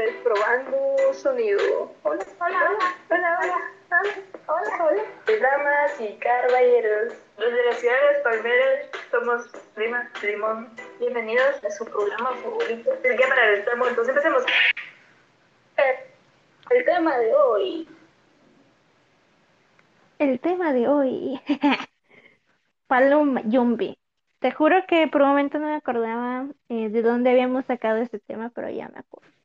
[0.00, 1.92] 3, probando sonido.
[2.04, 2.78] Hola, hola,
[3.10, 4.14] hola, hola, hola,
[4.46, 5.02] hola, hola.
[5.26, 10.70] Damas y caballeros, los de la ciudad de las palmeras somos Lima, Limón.
[11.00, 12.90] Bienvenidos a su programa favorito.
[13.02, 14.42] Que para el tema, entonces empecemos.
[16.70, 17.88] El tema de hoy.
[20.18, 21.40] El tema de hoy.
[22.86, 23.98] Paloma Yumbi.
[24.38, 28.18] Te juro que por un momento no me acordaba eh, de dónde habíamos sacado este
[28.18, 29.39] tema, pero ya me acuerdo.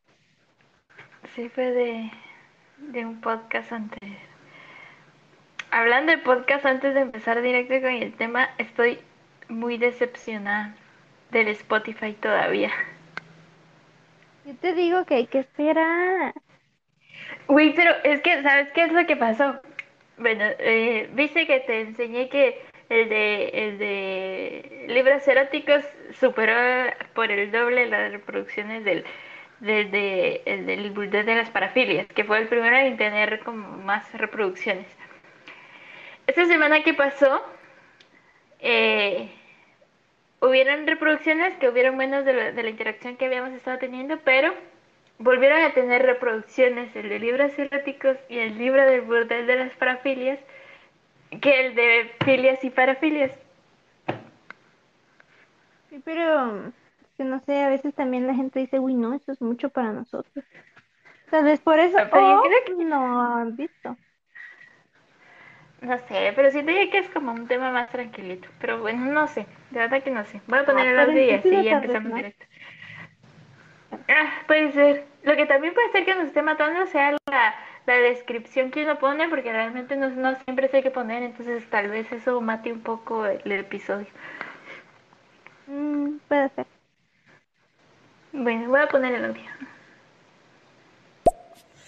[1.35, 2.11] Sí, fue de,
[2.77, 4.17] de un podcast anterior.
[5.69, 8.99] Hablando de podcast, antes de empezar directo con el tema, estoy
[9.49, 10.73] muy decepcionada
[11.31, 12.71] del Spotify todavía.
[14.45, 16.33] Yo te digo que hay que esperar.
[17.47, 19.59] Uy, pero es que, ¿sabes qué es lo que pasó?
[20.17, 25.83] Bueno, eh, viste que te enseñé que el de, el de libros eróticos
[26.17, 26.55] superó
[27.13, 29.03] por el doble las reproducciones del,
[29.59, 34.11] del, de, el del de las parafilias, que fue el primero en tener como más
[34.13, 34.87] reproducciones.
[36.27, 37.43] Esta semana que pasó,
[38.59, 39.29] eh,
[40.41, 44.53] hubieron reproducciones que hubieron menos de la, de la interacción que habíamos estado teniendo, pero
[45.19, 49.73] volvieron a tener reproducciones el de libros eróticos y el libro del burdel de las
[49.75, 50.39] parafilias
[51.41, 53.31] que el de filias y parafilias.
[55.89, 56.71] Sí, pero
[57.23, 60.45] no sé, a veces también la gente dice, uy, no, eso es mucho para nosotros.
[61.29, 63.97] Tal vez por eso Ah, pero yo creo que- no han visto.
[65.81, 68.47] No sé, pero siento yo que es como un tema más tranquilito.
[68.59, 70.41] Pero bueno, no sé, de verdad que no sé.
[70.47, 72.45] Voy a poner el pero audio y así ya empezamos directo.
[74.07, 75.05] Ah, puede ser.
[75.23, 77.55] Lo que también puede ser que nos esté matando sea la,
[77.85, 81.89] la descripción que uno pone, porque realmente no, no siempre sé qué poner, entonces tal
[81.89, 84.07] vez eso mate un poco el, el episodio.
[85.67, 86.67] Mm, puede ser.
[88.35, 89.43] Bueno, voy a poner el audio.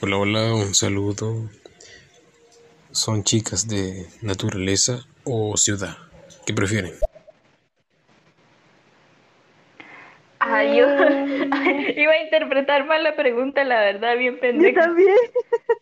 [0.02, 1.50] Hola, hola, un saludo.
[2.92, 5.98] ¿Son chicas de naturaleza o ciudad?
[6.46, 6.94] ¿Qué prefieren?
[10.40, 10.86] Ah, yo
[11.98, 14.82] iba a interpretar mal la pregunta, la verdad, bien Yo pendeja.
[14.82, 15.18] también.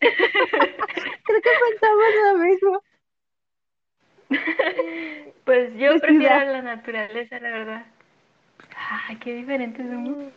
[0.00, 2.82] Creo que pensamos lo mismo.
[5.44, 6.52] Pues yo prefiero ciudad.
[6.52, 7.86] la naturaleza, la verdad.
[8.76, 10.32] Ay, qué diferentes somos.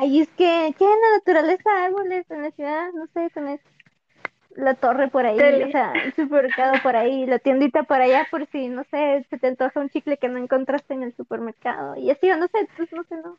[0.00, 1.84] Ay, es que, ¿qué en la naturaleza?
[1.84, 3.60] Árboles, en la ciudad, no sé, tenés
[4.56, 8.46] la torre por ahí, o sea, el supermercado por ahí, la tiendita por allá, por
[8.46, 12.10] si, no sé, se te antoja un chicle que no encontraste en el supermercado, y
[12.10, 13.36] así, o no sé, pues no sé, no.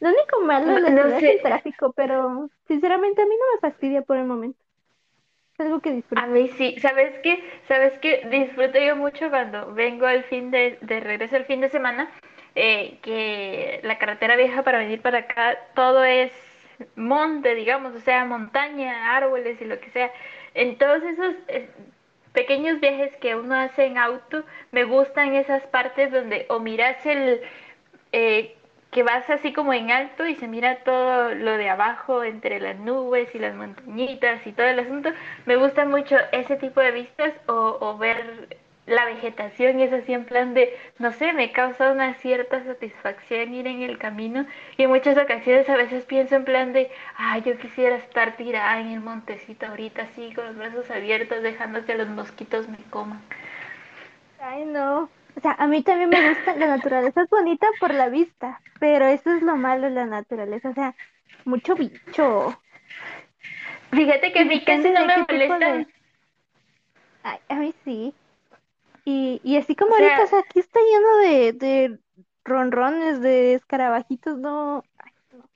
[0.00, 3.60] Lo único malo de No- no es el tráfico, pero sinceramente a mí no me
[3.70, 4.58] fastidia por el momento.
[5.54, 6.22] Es algo que disfruto.
[6.22, 7.42] A mí sí, ¿sabes qué?
[7.68, 8.26] ¿Sabes qué?
[8.30, 12.10] Disfruto yo mucho cuando vengo al fin de, de regreso el fin de semana,
[12.54, 16.32] eh, que la carretera vieja para venir para acá, todo es
[16.96, 20.10] monte, digamos, o sea, montaña, árboles y lo que sea.
[20.54, 21.68] En todos esos eh,
[22.32, 27.40] pequeños viajes que uno hace en auto, me gustan esas partes donde o miras el...
[28.12, 28.56] eh,
[28.90, 32.78] que vas así como en alto y se mira todo lo de abajo entre las
[32.78, 35.10] nubes y las montañitas y todo el asunto.
[35.46, 40.12] Me gusta mucho ese tipo de vistas o, o ver la vegetación y es así
[40.12, 44.44] en plan de, no sé, me causa una cierta satisfacción ir en el camino
[44.76, 48.80] y en muchas ocasiones a veces pienso en plan de, ah, yo quisiera estar tirada
[48.80, 53.20] en el montecito ahorita así con los brazos abiertos dejando que los mosquitos me coman.
[54.40, 55.08] Ay, no.
[55.36, 59.06] O sea, a mí también me gusta, la naturaleza es bonita por la vista, pero
[59.06, 60.94] eso es lo malo de la naturaleza, o sea,
[61.44, 62.60] mucho bicho.
[63.90, 65.14] Fíjate que a mí casi no me
[65.58, 65.86] de-
[67.24, 68.14] Ay, a mí sí.
[69.04, 71.98] Y, y así como O sea- ahorita, o sea, aquí está lleno de, de
[72.44, 74.86] ronrones, de escarabajitos, no.
[74.98, 75.50] Ay, no.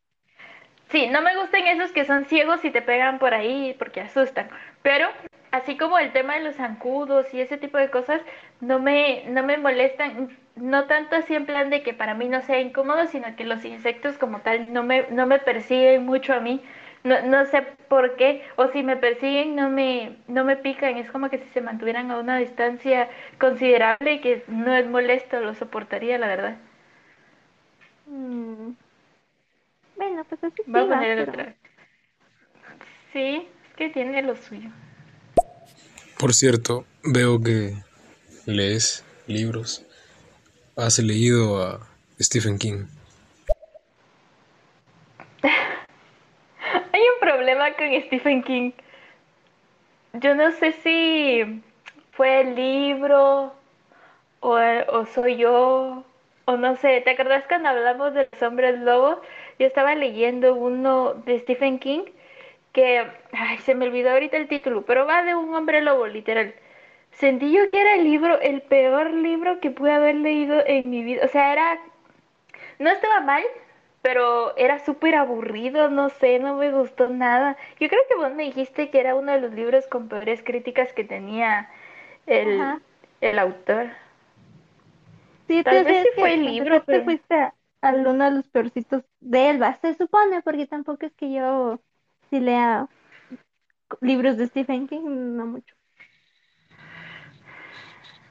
[0.91, 4.49] Sí, no me gustan esos que son ciegos y te pegan por ahí porque asustan.
[4.83, 5.09] Pero
[5.51, 8.21] así como el tema de los zancudos y ese tipo de cosas,
[8.61, 12.41] no me, no me molestan, no tanto así en plan de que para mí no
[12.43, 16.41] sea incómodo, sino que los insectos como tal no me, no me persiguen mucho a
[16.41, 16.63] mí.
[17.07, 21.09] No, no sé por qué, o si me persiguen no me, no me pican, es
[21.11, 23.09] como que si se mantuvieran a una distancia
[23.39, 26.57] considerable y que no es molesto, lo soportaría, la verdad.
[28.07, 28.71] Mm.
[29.97, 31.55] Bueno, pues así Voy a poner el pero- otra.
[33.13, 34.69] Sí, es que tiene lo suyo.
[36.19, 37.75] Por cierto, veo que
[38.47, 39.87] lees libros.
[40.77, 41.87] ¿Has leído a
[42.21, 42.87] Stephen King?
[45.43, 48.73] Hay un problema con Stephen King.
[50.15, 51.63] Yo no sé si
[52.13, 53.53] fue el libro
[54.41, 56.05] o, o soy yo
[56.47, 57.03] o no sé.
[57.03, 59.19] ¿Te acordás cuando hablamos de los hombres lobos?
[59.59, 62.05] yo estaba leyendo uno de Stephen King
[62.73, 66.55] que, ay, se me olvidó ahorita el título, pero va de un hombre lobo, literal.
[67.13, 71.03] Sentí yo que era el libro, el peor libro que pude haber leído en mi
[71.05, 71.25] vida.
[71.25, 71.81] O sea, era,
[72.79, 73.45] no estaba mal,
[74.07, 77.57] pero era súper aburrido, no sé, no me gustó nada.
[77.81, 80.93] Yo creo que vos me dijiste que era uno de los libros con peores críticas
[80.93, 81.69] que tenía
[82.27, 82.81] el, Ajá.
[83.21, 83.89] el autor.
[85.49, 89.03] Sí, Tal vez sí fue el libro, pero- fuiste a, a uno de los peorcitos
[89.21, 91.81] de Elba, se supone, porque tampoco es que yo
[92.31, 92.89] sí lea
[94.01, 95.03] libros de Stephen King,
[95.37, 95.76] no mucho.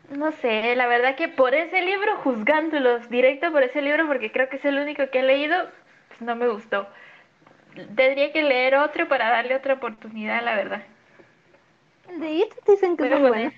[0.10, 4.50] No sé, la verdad que por ese libro, juzgándolos directo por ese libro, porque creo
[4.50, 5.70] que es el único que he leído,
[6.10, 6.88] pues no me gustó.
[7.96, 10.84] Tendría que leer otro para darle otra oportunidad, la verdad.
[12.20, 13.52] De It dicen que es muy bueno.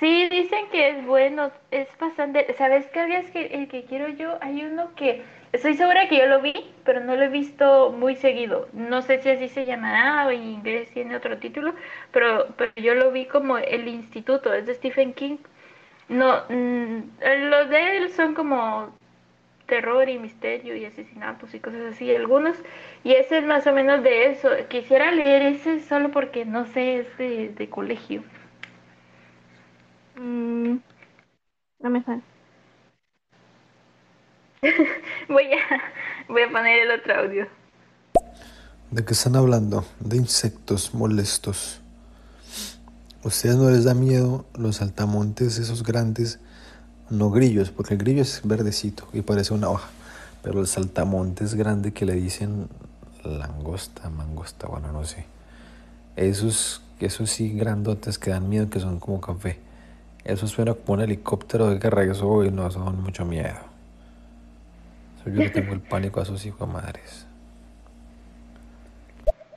[0.00, 2.52] Sí, dicen que es bueno, es bastante...
[2.54, 3.16] ¿Sabes qué?
[3.18, 5.22] Es que el que quiero yo, hay uno que...
[5.52, 6.52] Estoy segura que yo lo vi,
[6.84, 8.68] pero no lo he visto muy seguido.
[8.72, 11.74] No sé si así se llamará o en inglés tiene otro título,
[12.12, 15.38] pero, pero yo lo vi como El Instituto, es de Stephen King.
[16.08, 17.00] No, mm,
[17.50, 18.96] los de él son como
[19.66, 22.58] terror y misterio y asesinatos y cosas así, algunos.
[23.04, 24.50] Y ese es más o menos de eso.
[24.68, 28.24] Quisiera leer ese solo porque no sé, es de, de colegio.
[30.16, 30.76] Mm,
[31.80, 32.22] no me suena.
[35.28, 37.46] Voy a, voy a poner el otro audio.
[38.90, 39.84] ¿De qué están hablando?
[40.00, 41.80] De insectos molestos.
[43.22, 46.38] ¿Ustedes no les da miedo los saltamontes esos grandes?
[47.10, 49.88] No grillos, porque el grillo es verdecito y parece una hoja.
[50.42, 52.68] Pero el saltamontes grande que le dicen
[53.24, 55.26] langosta, mangosta, bueno, no sé.
[56.16, 59.58] Esos, esos sí grandotes que dan miedo, que son como café.
[60.24, 63.58] Eso suena como un helicóptero de guerra, eso y no son mucho miedo.
[65.20, 67.26] Eso yo le tengo el pánico a esos hijos de madres.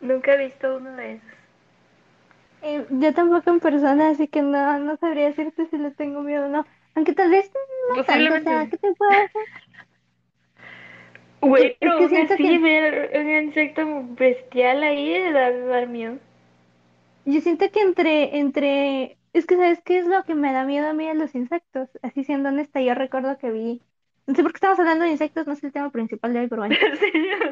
[0.02, 1.28] Nunca he visto uno de esos.
[2.64, 6.46] Eh, yo tampoco en persona, así que no, no sabría decirte si le tengo miedo
[6.46, 6.66] o no.
[6.96, 7.52] Aunque tal vez
[7.96, 8.68] no tanto, o sea.
[8.70, 9.30] ¿qué te puedo hacer?
[11.40, 13.82] Güey, Es que siento así que- ver un insecto
[14.18, 16.18] bestial ahí le da, dar miedo.
[17.26, 20.88] Yo siento que entre, entre, es que ¿sabes qué es lo que me da miedo
[20.90, 21.90] a mí de los insectos?
[22.02, 23.82] Así siendo honesta, yo recuerdo que vi,
[24.26, 26.48] no sé por qué estamos hablando de insectos, no es el tema principal de hoy,
[26.48, 26.76] pero bueno,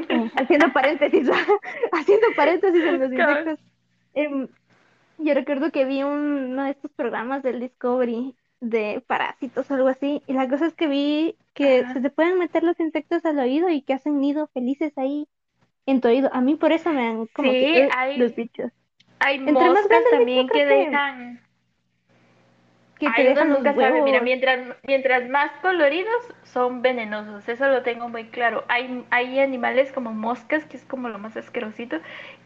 [0.10, 1.30] eh, haciendo paréntesis,
[1.92, 3.60] haciendo paréntesis en los insectos.
[4.14, 4.48] Em,
[5.18, 9.88] yo recuerdo que vi un- uno de estos programas del Discovery de parásitos o algo
[9.90, 11.94] así, y la cosa es que vi que Ajá.
[11.94, 15.28] se te pueden meter los insectos al oído y que hacen nido felices ahí
[15.86, 16.30] en tu oído.
[16.34, 18.72] A mí por eso me dan como Sí, que los bichos.
[19.20, 21.45] Hay moscas también que que- dejan.
[23.00, 24.02] Que te Ay, uno dejan los nunca sabe.
[24.02, 27.48] Mira, mientras, mientras más coloridos son venenosos.
[27.50, 28.64] Eso lo tengo muy claro.
[28.70, 31.98] Hay, hay animales como moscas, que es como lo más asquerosito,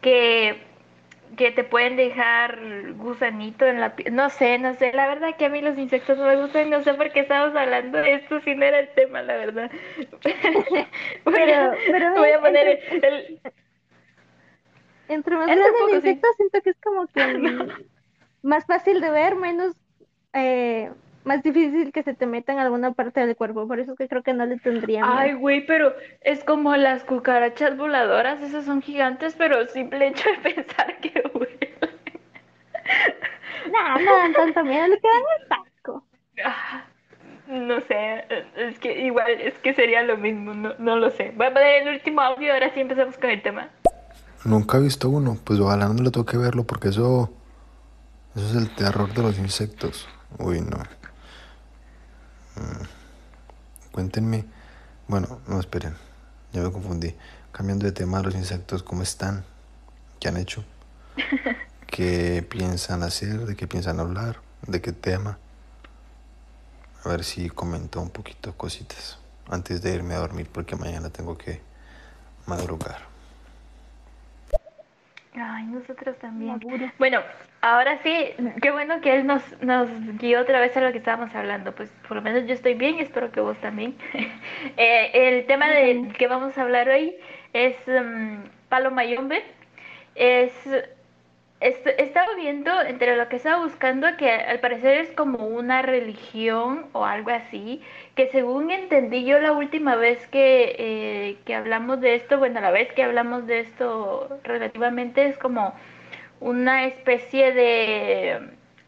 [0.02, 0.62] que,
[1.36, 2.58] que te pueden dejar
[2.96, 4.14] gusanito en la piel.
[4.14, 4.92] No sé, no sé.
[4.92, 6.68] La verdad que a mí los insectos no me gustan.
[6.70, 9.70] No sé por qué estamos hablando de esto si no era el tema, la verdad.
[11.24, 13.40] Pero- pero voy a poner entre- el,
[15.08, 16.08] Entre más el poco, sí.
[16.08, 17.68] insecto, siento que es como que mm,
[18.42, 19.74] más fácil de ver, menos,
[20.32, 20.92] eh,
[21.24, 23.66] más difícil que se te meta en alguna parte del cuerpo.
[23.68, 25.18] Por eso es que creo que no le tendría miedo.
[25.18, 30.36] Ay, güey, pero es como las cucarachas voladoras, esas son gigantes, pero simple hecho de
[30.54, 32.00] pensar que vuelan.
[33.66, 36.06] No, no dan tanto miedo, le quedan el taco.
[36.44, 36.84] Ah,
[37.46, 38.24] No sé,
[38.56, 41.32] es que igual es que sería lo mismo, no, no lo sé.
[41.36, 43.70] Voy a poner el último audio, ahora sí empezamos con el tema.
[44.44, 47.30] Nunca he visto uno, pues ojalá no le toque verlo porque eso,
[48.34, 50.08] eso es el terror de los insectos.
[50.38, 50.78] Uy, no.
[52.56, 52.84] Mm.
[53.92, 54.44] Cuéntenme.
[55.08, 55.96] Bueno, no esperen,
[56.52, 57.14] ya me confundí.
[57.52, 59.44] Cambiando de tema, los insectos, ¿cómo están?
[60.20, 60.64] ¿Qué han hecho?
[61.88, 63.44] ¿Qué piensan hacer?
[63.46, 64.40] ¿De qué piensan hablar?
[64.66, 65.38] ¿De qué tema?
[67.02, 69.18] A ver si comento un poquito cositas
[69.48, 71.60] antes de irme a dormir porque mañana tengo que
[72.46, 73.09] madrugar.
[75.34, 76.60] Ay, nosotros también.
[76.98, 77.20] Bueno,
[77.60, 81.34] ahora sí, qué bueno que él nos, nos guió otra vez a lo que estábamos
[81.34, 81.72] hablando.
[81.72, 83.96] Pues por lo menos yo estoy bien, espero que vos también.
[84.76, 87.14] Eh, el tema de que vamos a hablar hoy
[87.52, 89.42] es um, Palo Mayombe.
[90.14, 90.52] Es,
[91.60, 95.82] est- he estado viendo entre lo que estaba buscando que al parecer es como una
[95.82, 97.80] religión o algo así,
[98.14, 102.70] que según entendí yo la última vez que, eh, que hablamos de esto, bueno, la
[102.70, 105.74] vez que hablamos de esto relativamente es como
[106.40, 108.40] una especie de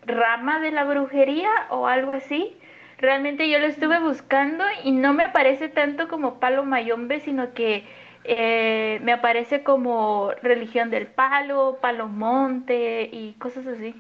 [0.07, 2.57] rama de la brujería o algo así.
[2.99, 7.85] realmente yo lo estuve buscando y no me aparece tanto como palo mayombe, sino que
[8.25, 13.95] eh, me aparece como religión del palo, palo monte y cosas así.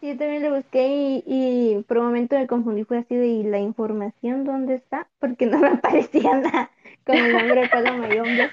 [0.00, 3.42] Yo también lo busqué y, y por un momento me confundí, fue así de ¿y
[3.42, 5.08] la información dónde está?
[5.18, 6.70] Porque no me aparecía nada
[7.04, 8.50] con el nombre de Palo Mayombe.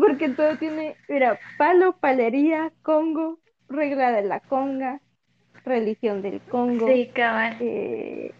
[0.00, 5.00] Porque todo tiene, mira, palo, palería, Congo, regla de la conga,
[5.64, 6.86] religión del Congo.
[6.88, 7.56] Sí, cabal.
[7.60, 8.32] Eh,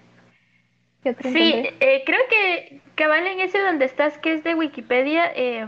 [1.02, 5.32] ¿qué otro Sí, eh, creo que cabal en ese donde estás, que es de Wikipedia,
[5.34, 5.66] eh,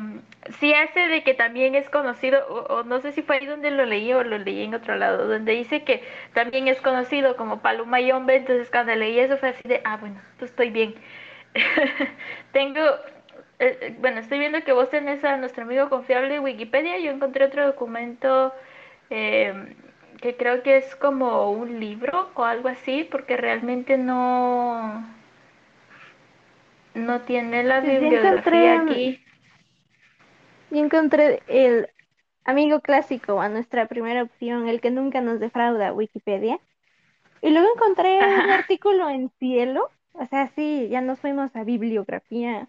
[0.61, 3.71] sí hace de que también es conocido, o, o no sé si fue ahí donde
[3.71, 6.03] lo leí o lo leí en otro lado, donde dice que
[6.35, 10.21] también es conocido como Palo Mayombe, entonces cuando leí eso fue así de, ah, bueno,
[10.39, 10.95] pues estoy bien.
[12.53, 12.81] Tengo,
[13.59, 17.45] eh, bueno, estoy viendo que vos tenés a nuestro amigo confiable de Wikipedia, yo encontré
[17.47, 18.53] otro documento
[19.11, 19.75] eh,
[20.21, 25.05] que creo que es como un libro o algo así, porque realmente no,
[26.95, 29.21] no tiene la sí bibliografía aquí.
[30.71, 31.89] yo encontré el
[32.45, 36.59] amigo clásico a nuestra primera opción, el que nunca nos defrauda, Wikipedia.
[37.43, 42.69] Y luego encontré un artículo en Cielo, o sea, sí, ya nos fuimos a bibliografía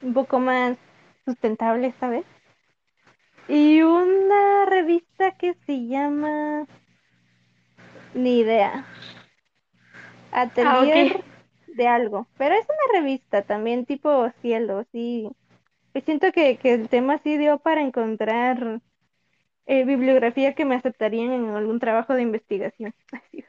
[0.00, 0.78] un poco más
[1.24, 2.24] sustentable esta vez.
[3.48, 6.66] Y una revista que se llama
[8.14, 8.86] Ni idea,
[10.30, 11.24] Ah, Atelier.
[11.78, 15.30] De algo, pero es una revista también tipo Cielo, sí.
[15.94, 18.80] Y siento que, que el tema sí dio para encontrar
[19.66, 22.94] eh, bibliografía que me aceptarían en algún trabajo de investigación.
[23.12, 23.44] Así.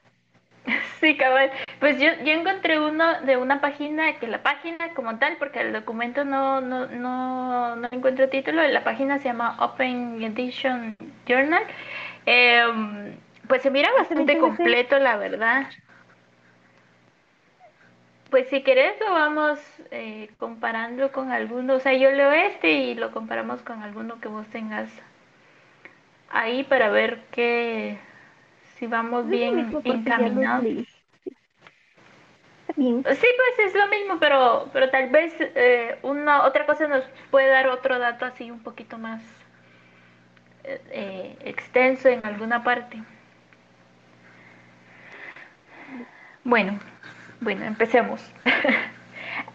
[1.00, 1.52] Sí, cabal.
[1.80, 5.74] Pues yo, yo encontré uno de una página, que la página como tal, porque el
[5.74, 10.96] documento no, no, no, no encuentro título, la página se llama Open Edition
[11.26, 11.64] Journal.
[12.26, 13.16] Em,
[13.48, 14.58] pues se mira bastante Permíteme, sí.
[14.58, 15.68] completo, la verdad.
[18.30, 19.60] Pues si querés lo vamos
[19.92, 24.28] eh, comparando con alguno, o sea, yo leo este y lo comparamos con alguno que
[24.28, 24.90] vos tengas
[26.30, 27.98] ahí para ver que
[28.78, 30.64] si vamos bien encaminados.
[32.80, 37.50] Sí, pues es lo mismo, pero, pero tal vez eh, una otra cosa nos puede
[37.50, 39.22] dar otro dato así un poquito más
[40.64, 43.04] eh, eh, extenso en alguna parte.
[46.46, 46.80] Bueno,
[47.42, 48.22] bueno, empecemos.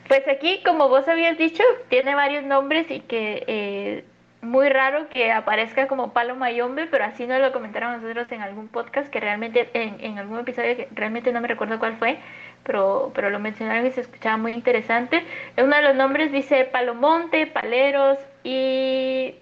[0.09, 4.05] Pues aquí, como vos habías dicho, tiene varios nombres y que eh,
[4.43, 8.69] muy raro que aparezca como palo mayombe, pero así nos lo comentaron nosotros en algún
[8.69, 12.19] podcast que realmente, en, en algún episodio que realmente no me recuerdo cuál fue,
[12.65, 15.25] pero, pero lo mencionaron y se escuchaba muy interesante.
[15.57, 19.35] Uno de los nombres dice palomonte, paleros y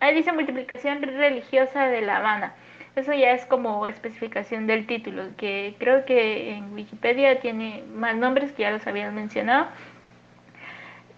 [0.00, 2.54] ahí dice multiplicación religiosa de La Habana.
[2.96, 8.52] Eso ya es como especificación del título, que creo que en Wikipedia tiene más nombres
[8.52, 9.66] que ya los habían mencionado.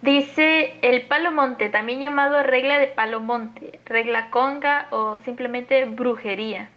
[0.01, 6.69] Dice el palo monte, también llamado regla de palo monte, regla conga o simplemente brujería.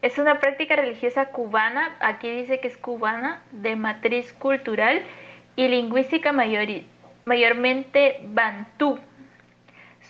[0.00, 5.02] Es una práctica religiosa cubana, aquí dice que es cubana, de matriz cultural
[5.56, 8.98] y lingüística mayormente bantú.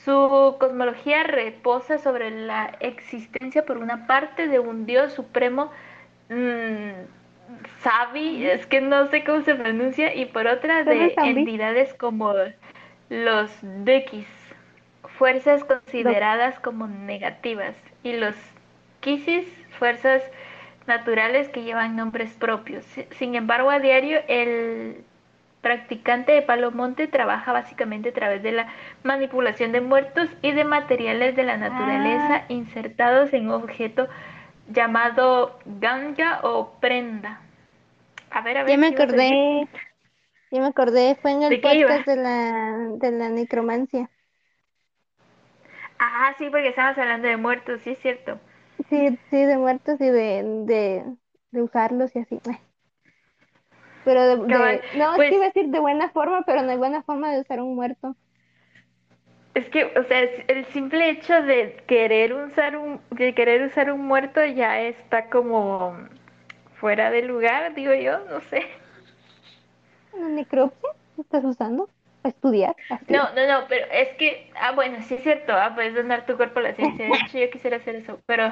[0.08, 5.70] Su cosmología reposa sobre la existencia por una parte de un dios supremo
[6.30, 6.92] mm,
[7.82, 12.32] Sabi, es que no sé cómo se pronuncia, y por otra ¿Solo de entidades como
[13.10, 14.26] los Dekis,
[15.18, 18.34] fuerzas consideradas como negativas, y los
[19.00, 19.46] Kisis,
[19.78, 20.22] fuerzas
[20.86, 22.84] naturales que llevan nombres propios.
[22.86, 25.04] Si- Sin embargo, a diario el
[25.68, 28.72] practicante de Palomonte trabaja básicamente a través de la
[29.02, 34.08] manipulación de muertos y de materiales de la naturaleza insertados en un objeto
[34.72, 37.42] llamado ganja o prenda.
[38.30, 38.70] A ver, a ver.
[38.70, 39.68] Ya me acordé,
[40.50, 44.08] ya me acordé, fue en el ¿De podcast de la, de la necromancia.
[45.98, 48.40] Ah, sí, porque estamos hablando de muertos, sí es cierto.
[48.88, 51.04] Sí, sí, de muertos y de, de,
[51.50, 52.40] de usarlos y así.
[52.48, 52.58] Ay.
[54.08, 54.36] Pero de,
[54.98, 57.32] no, es pues- que iba a decir de buena forma, pero no hay buena forma
[57.32, 58.16] de usar un muerto.
[59.54, 63.90] Es que, o sea, es- el simple hecho de querer usar un, de querer usar
[63.92, 65.96] un muerto ya está como
[66.80, 68.66] fuera de lugar, digo yo, no sé.
[70.12, 70.90] ¿Una necropsia?
[71.16, 71.88] ¿Qué estás usando?
[72.22, 72.76] ¿Para estudiar?
[72.90, 73.12] Así.
[73.12, 76.36] No, no, no, pero es que, ah, bueno, sí es cierto, ah, puedes donar tu
[76.36, 77.06] cuerpo a la ciencia.
[77.06, 78.50] De hecho, yo quisiera hacer eso, pero,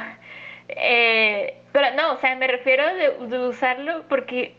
[0.68, 4.54] eh, pero no, o sea, me refiero de, de usarlo porque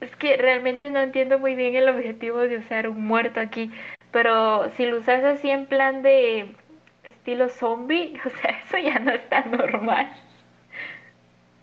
[0.00, 3.70] es que realmente no entiendo muy bien el objetivo de usar un muerto aquí.
[4.10, 6.54] Pero si lo usas así en plan de
[7.10, 10.12] estilo zombie, o sea, eso ya no está normal.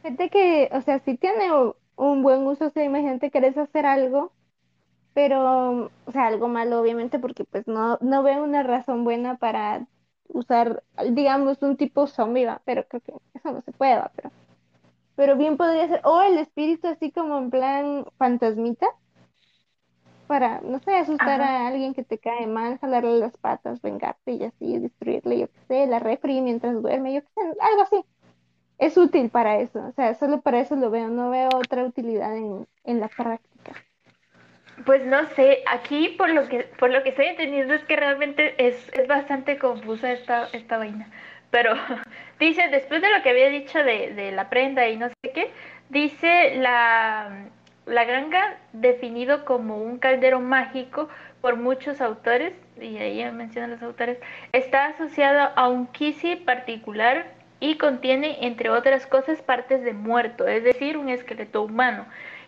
[0.02, 1.50] Fíjate que, o sea, sí tiene
[1.96, 2.66] un buen uso.
[2.66, 4.32] O sea, imagínate, querés hacer algo,
[5.14, 9.88] pero, o sea, algo malo, obviamente, porque pues no, no veo una razón buena para
[10.34, 12.62] usar, digamos, un tipo zombie, ¿va?
[12.66, 14.12] pero creo que eso no se puede, ¿va?
[14.16, 14.32] pero,
[15.22, 18.88] pero bien podría ser, o el espíritu así como en plan fantasmita,
[20.26, 21.44] para, no sé, asustar Ajá.
[21.44, 25.60] a alguien que te cae mal, jalarle las patas, vengarte y así, destruirle, yo qué
[25.68, 28.04] sé, la refri mientras duerme, yo qué sé, algo así.
[28.80, 32.36] Es útil para eso, o sea, solo para eso lo veo, no veo otra utilidad
[32.36, 33.74] en, en la práctica.
[34.86, 38.56] Pues no sé, aquí por lo que por lo que estoy entendiendo es que realmente
[38.58, 41.12] es, es bastante confusa esta, esta vaina.
[41.52, 41.74] Pero
[42.40, 45.52] dice, después de lo que había dicho de, la prenda y no sé qué,
[45.90, 47.46] dice la,
[47.86, 51.10] la ganga definido como un caldero mágico
[51.42, 54.18] por muchos autores, y ahí menciona los autores,
[54.52, 57.26] está asociado a un kisi particular
[57.60, 62.06] y contiene, entre otras cosas, partes de muerto, es decir, un esqueleto humano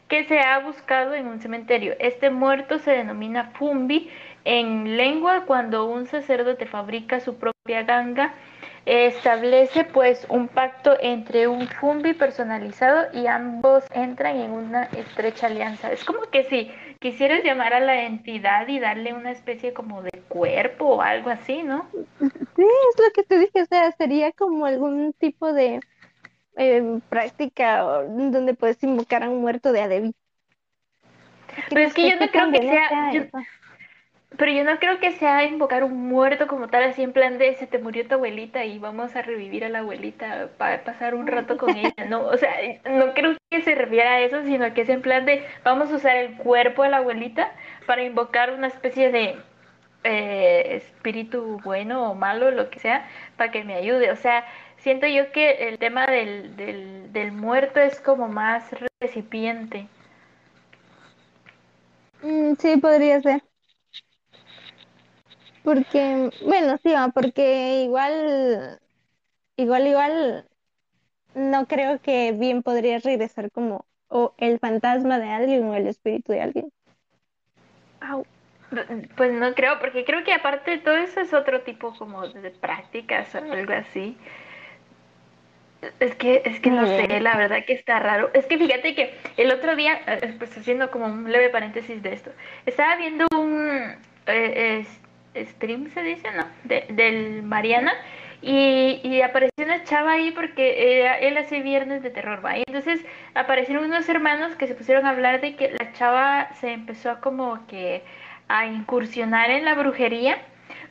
[0.07, 1.95] que se ha buscado en un cementerio.
[1.99, 4.09] Este muerto se denomina fumbi
[4.45, 8.33] en lengua cuando un sacerdote fabrica su propia ganga.
[8.85, 15.91] Establece pues un pacto entre un fumbi personalizado y ambos entran en una estrecha alianza.
[15.91, 20.11] Es como que si quisieras llamar a la entidad y darle una especie como de
[20.27, 21.87] cuerpo o algo así, ¿no?
[22.19, 25.79] Sí, es lo que te dije, o sea, sería como algún tipo de
[26.57, 30.15] eh, práctica donde puedes invocar a un muerto de Adevi.
[31.69, 33.25] Pero es que yo no creo que sea, yo-.
[34.37, 37.55] Pero yo no creo que sea invocar un muerto como tal, así en plan de
[37.55, 41.27] se te murió tu abuelita y vamos a revivir a la abuelita para pasar un
[41.27, 42.51] rato con ella, no, o sea,
[42.89, 45.95] no creo que se refiera a eso, sino que es en plan de vamos a
[45.95, 47.51] usar el cuerpo de la abuelita
[47.85, 49.37] para invocar una especie de
[50.03, 54.45] eh, espíritu bueno o malo, lo que sea, para que me ayude, o sea,
[54.77, 58.65] siento yo que el tema del, del, del muerto es como más
[58.99, 59.87] recipiente.
[62.21, 63.43] Mm, sí, podría ser.
[65.63, 68.79] Porque, bueno, sí, va, porque igual,
[69.55, 70.45] igual, igual,
[71.35, 76.33] no creo que bien podría regresar como o el fantasma de alguien o el espíritu
[76.33, 76.71] de alguien.
[78.01, 78.25] Au.
[79.15, 82.49] Pues no creo, porque creo que aparte de todo eso es otro tipo como de
[82.49, 84.17] prácticas o algo así.
[85.99, 88.31] Es que, es que no sé, la verdad que está raro.
[88.33, 92.13] Es que fíjate que el otro día, eh, pues haciendo como un leve paréntesis de
[92.13, 92.31] esto,
[92.65, 93.95] estaba viendo un
[94.27, 94.85] eh,
[95.35, 96.45] stream, se dice, ¿no?
[96.63, 97.93] De- del Mariana.
[98.41, 102.57] Y, y apareció una chava ahí porque era- él hace viernes de terror, ¿va?
[102.57, 102.99] Y entonces
[103.35, 107.19] aparecieron unos hermanos que se pusieron a hablar de que la chava se empezó a
[107.21, 108.03] como que
[108.49, 110.39] a incursionar en la brujería.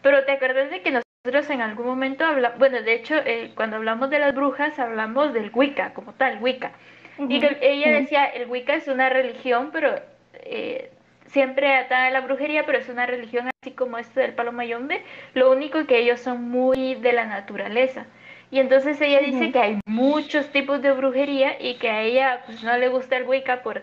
[0.01, 3.77] Pero ¿te acuerdas de que nosotros en algún momento hablamos, bueno, de hecho, eh, cuando
[3.77, 6.73] hablamos de las brujas hablamos del Wicca como tal, Wicca.
[7.19, 9.95] Y que ella decía, el Wicca es una religión, pero
[10.33, 10.91] eh,
[11.33, 15.03] siempre atada a la brujería, pero es una religión así como esto del palo mayombe.
[15.35, 18.07] Lo único que ellos son muy de la naturaleza.
[18.51, 22.63] Y entonces ella dice que hay muchos tipos de brujería y que a ella pues
[22.63, 23.83] no le gusta el Wicca por,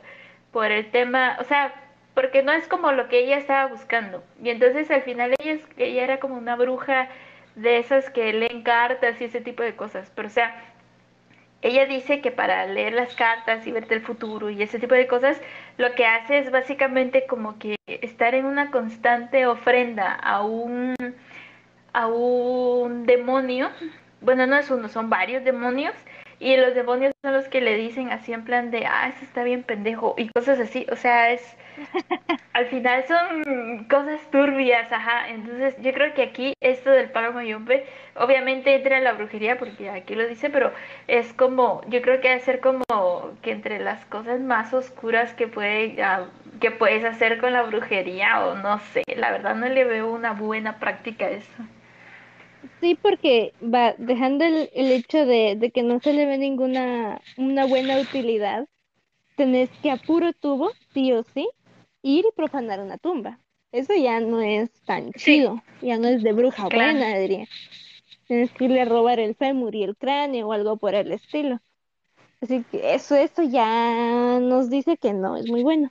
[0.51, 1.73] por el tema, o sea,
[2.13, 4.23] porque no es como lo que ella estaba buscando.
[4.43, 7.09] Y entonces al final ella, ella era como una bruja
[7.55, 10.11] de esas que leen cartas y ese tipo de cosas.
[10.13, 10.55] Pero o sea,
[11.61, 15.07] ella dice que para leer las cartas y verte el futuro y ese tipo de
[15.07, 15.41] cosas,
[15.79, 20.93] lo que hace es básicamente como que estar en una constante ofrenda a un,
[21.93, 23.69] a un demonio.
[24.19, 25.95] Bueno, no es uno, son varios demonios.
[26.37, 29.43] Y los demonios son los que le dicen así en plan de, ah, eso está
[29.43, 30.85] bien pendejo y cosas así.
[30.91, 31.55] O sea, es,
[32.53, 35.29] al final son cosas turbias, ajá.
[35.29, 39.89] Entonces yo creo que aquí esto del palo mayombe, obviamente entra en la brujería porque
[39.89, 40.73] aquí lo dice, pero
[41.07, 42.83] es como, yo creo que ser como
[43.41, 48.45] que entre las cosas más oscuras que puede, ah, que puedes hacer con la brujería
[48.45, 51.51] o no sé, la verdad no le veo una buena práctica a eso.
[52.81, 57.21] Sí, porque va dejando el, el hecho de, de que no se le ve ninguna
[57.35, 58.67] una buena utilidad,
[59.35, 61.49] tenés que a puro tubo, sí o sí,
[62.01, 63.39] ir y profanar una tumba.
[63.71, 65.37] Eso ya no es tan Sí.
[65.37, 66.91] chido, ya no es de bruja Claro.
[66.93, 67.45] buena, diría.
[68.27, 71.59] Tienes que irle a robar el fémur y el cráneo o algo por el estilo.
[72.41, 75.89] Así que eso, eso ya nos dice que no es muy bueno.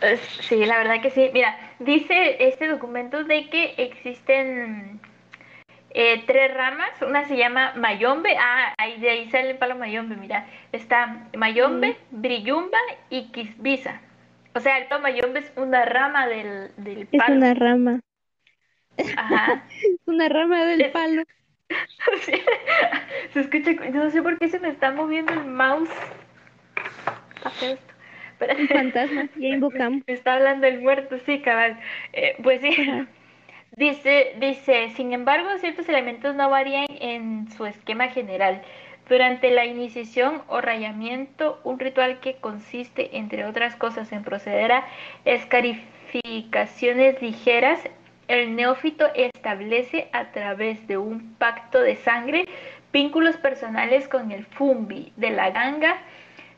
[0.00, 1.30] Es- Sí, la verdad que sí.
[1.32, 5.00] Mira, dice este documento de que existen
[5.90, 6.90] eh, tres ramas.
[7.02, 8.36] Una se llama Mayombe.
[8.38, 10.16] Ah, ahí de ahí sale el palo Mayombe.
[10.16, 12.78] Mira, está Mayombe, Brillumba
[13.10, 14.00] y Quisbiza.
[14.58, 17.36] O sea, el palo Mayombe es una rama del, del Es palo.
[17.36, 18.00] una rama,
[19.16, 19.64] Ajá.
[19.82, 21.22] es una rama del Es- palo.
[23.32, 25.88] Se escucha, yo no sé por qué se me está moviendo el mouse.
[28.38, 30.02] Pero, Un fantasma, ya invocamos.
[30.06, 31.78] Está hablando el muerto, sí, cabal.
[32.12, 32.70] Eh, pues sí.
[32.80, 33.06] Ajá.
[33.76, 38.62] Dice, dice, sin embargo, ciertos elementos no varían en su esquema general.
[39.08, 44.86] Durante la iniciación o rayamiento, un ritual que consiste, entre otras cosas, en proceder a
[45.24, 47.80] escarificaciones ligeras,
[48.28, 52.46] el neófito establece a través de un pacto de sangre
[52.92, 55.98] vínculos personales con el fumbi de la ganga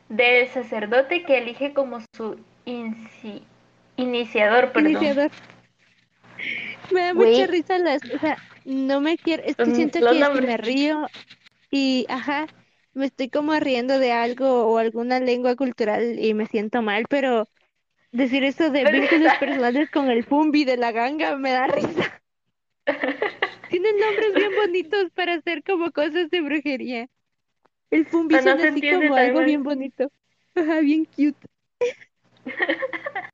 [0.09, 3.43] del sacerdote que elige como su inci-
[3.95, 4.73] iniciador.
[4.73, 4.91] Perdón.
[4.91, 5.31] Iniciador.
[6.91, 10.29] Me da mucha risa las, o sea, no me quiero, es que Mm, siento los
[10.29, 11.07] que me río
[11.71, 12.47] y, ajá,
[12.93, 17.47] me estoy como riendo de algo o alguna lengua cultural y me siento mal, pero
[18.11, 22.21] decir eso de vínculos personales con el Fumbi de la ganga me da risa.
[23.69, 27.07] Tienen nombres bien bonitos para hacer como cosas de brujería.
[27.89, 30.11] El Fumbi no suena así como algo bien bonito.
[30.55, 31.47] Ajá, bien cute.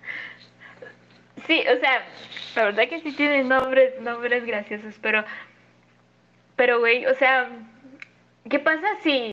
[1.46, 2.06] Sí, o sea,
[2.58, 5.24] la verdad que sí tienen nombres, nombres graciosos, pero,
[6.58, 7.50] pero güey, o sea,
[8.50, 9.32] ¿qué pasa si,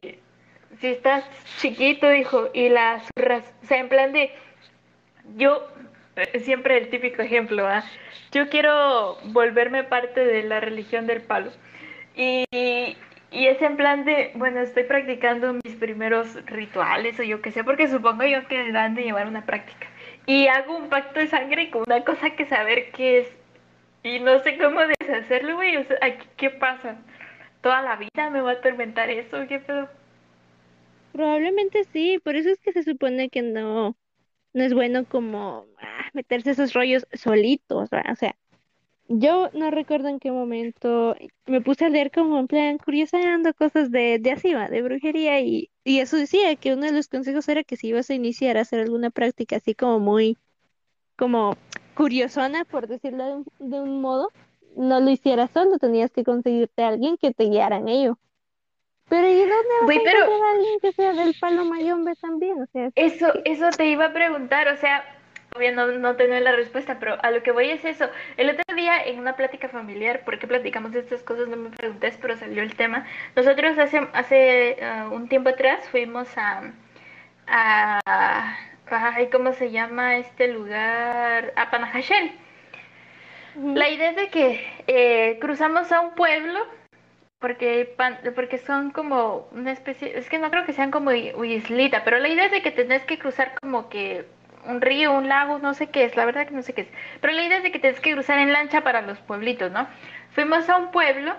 [0.81, 1.25] si estás
[1.59, 4.31] chiquito, hijo, y las zurras, o sea, en plan de,
[5.37, 5.67] yo,
[6.17, 7.85] eh, siempre el típico ejemplo, ¿ah?
[8.33, 11.51] Yo quiero volverme parte de la religión del palo,
[12.17, 12.45] y,
[13.31, 17.65] y es en plan de, bueno, estoy practicando mis primeros rituales o yo qué sé,
[17.65, 19.89] porque supongo yo que dan de llevar una práctica.
[20.27, 23.29] Y hago un pacto de sangre con una cosa que saber qué es.
[24.03, 25.77] Y no sé cómo deshacerlo, güey.
[25.77, 25.99] O sea,
[26.37, 26.97] ¿qué pasa?
[27.65, 29.39] ¿Toda la vida me va a atormentar eso?
[29.49, 29.89] ¿Qué pedo?
[31.13, 33.97] Probablemente sí, por eso es que se supone que no,
[34.53, 38.13] no es bueno como ah, meterse esos rollos solitos, ¿verdad?
[38.13, 38.37] O sea,
[39.09, 43.91] yo no recuerdo en qué momento me puse a leer como en plan curioseando cosas
[43.91, 44.69] de, de así, ¿va?
[44.69, 48.11] de brujería y, y eso decía que uno de los consejos era que si ibas
[48.11, 50.37] a iniciar a hacer alguna práctica así como muy,
[51.17, 51.57] como
[51.95, 54.29] curiosona, por decirlo de un, de un modo,
[54.77, 58.19] no lo hicieras solo, tenías que conseguirte a alguien que te guiara en ello.
[59.09, 62.63] Pero ¿y dónde vas a encontrar a alguien que sea del palo mayombe también?
[62.63, 65.05] O sea, Eso, eso te iba a preguntar, o sea,
[65.73, 68.09] no, no tengo la respuesta, pero a lo que voy es eso.
[68.37, 71.49] El otro día en una plática familiar, ¿por qué platicamos de estas cosas?
[71.49, 73.07] No me preguntes, pero salió el tema.
[73.37, 76.73] Nosotros hace, hace ah, un tiempo atrás fuimos a,
[77.47, 78.57] a,
[78.87, 81.53] ay, ¿cómo se llama este lugar?
[81.57, 82.33] A Panajachel.
[83.63, 86.61] La idea es de que eh, cruzamos a un pueblo
[87.39, 92.03] porque pan- porque son como una especie, es que no creo que sean como islita,
[92.05, 94.25] pero la idea es de que tenés que cruzar como que
[94.67, 96.89] un río, un lago, no sé qué es, la verdad que no sé qué es,
[97.21, 99.87] pero la idea es de que tenés que cruzar en lancha para los pueblitos, ¿no?
[100.31, 101.35] Fuimos a un pueblo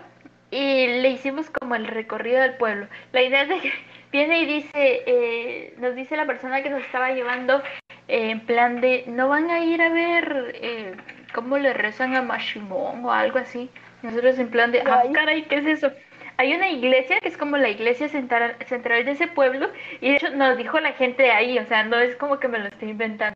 [0.52, 2.88] y le hicimos como el recorrido del pueblo.
[3.12, 3.74] La idea es de que
[4.12, 7.64] viene y dice, eh, nos dice la persona que nos estaba llevando
[8.08, 10.94] eh, en plan de, no van a ir a ver eh,
[11.36, 13.70] cómo le rezan a Mashimon o algo así.
[14.02, 15.12] Nosotros en plan de, ah, Ay.
[15.12, 15.92] caray, ¿qué es eso?
[16.38, 19.70] Hay una iglesia que es como la iglesia central, central de ese pueblo
[20.00, 22.48] y de hecho nos dijo la gente de ahí, o sea, no es como que
[22.48, 23.36] me lo estoy inventando.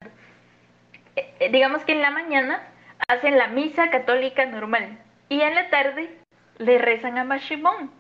[1.18, 2.64] Eh, eh, digamos que en la mañana
[3.10, 6.10] hacen la misa católica normal y en la tarde
[6.58, 7.92] le rezan a Mashimon.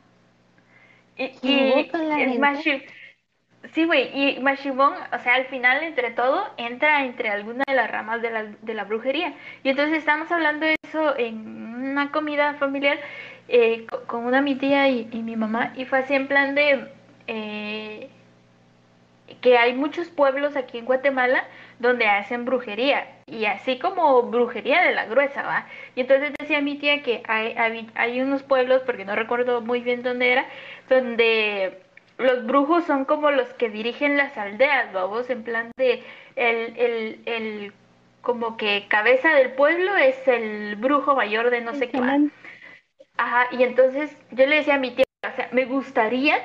[1.17, 2.39] Y, Qué y
[3.73, 7.91] Sí, güey, y Mashimon, o sea, al final, entre todo, entra entre alguna de las
[7.91, 9.33] ramas de la, de la brujería.
[9.63, 11.35] Y entonces estamos hablando de eso en
[11.91, 12.97] una comida familiar
[13.49, 16.55] eh, co- con una mi tía y, y mi mamá, y fue así en plan
[16.55, 16.87] de
[17.27, 18.09] eh,
[19.41, 21.45] que hay muchos pueblos aquí en Guatemala
[21.79, 25.67] donde hacen brujería, y así como brujería de la gruesa, ¿va?
[25.95, 29.79] Y entonces decía mi tía que hay, hay, hay unos pueblos, porque no recuerdo muy
[29.81, 30.45] bien dónde era,
[30.89, 31.79] donde
[32.19, 36.03] los brujos son como los que dirigen las aldeas, vamos, en plan de
[36.35, 37.73] el, el, el
[38.21, 41.99] como que cabeza del pueblo es el brujo mayor de no sé qué.
[43.17, 46.37] Ajá, y entonces yo le decía a mi tía, o sea, me gustaría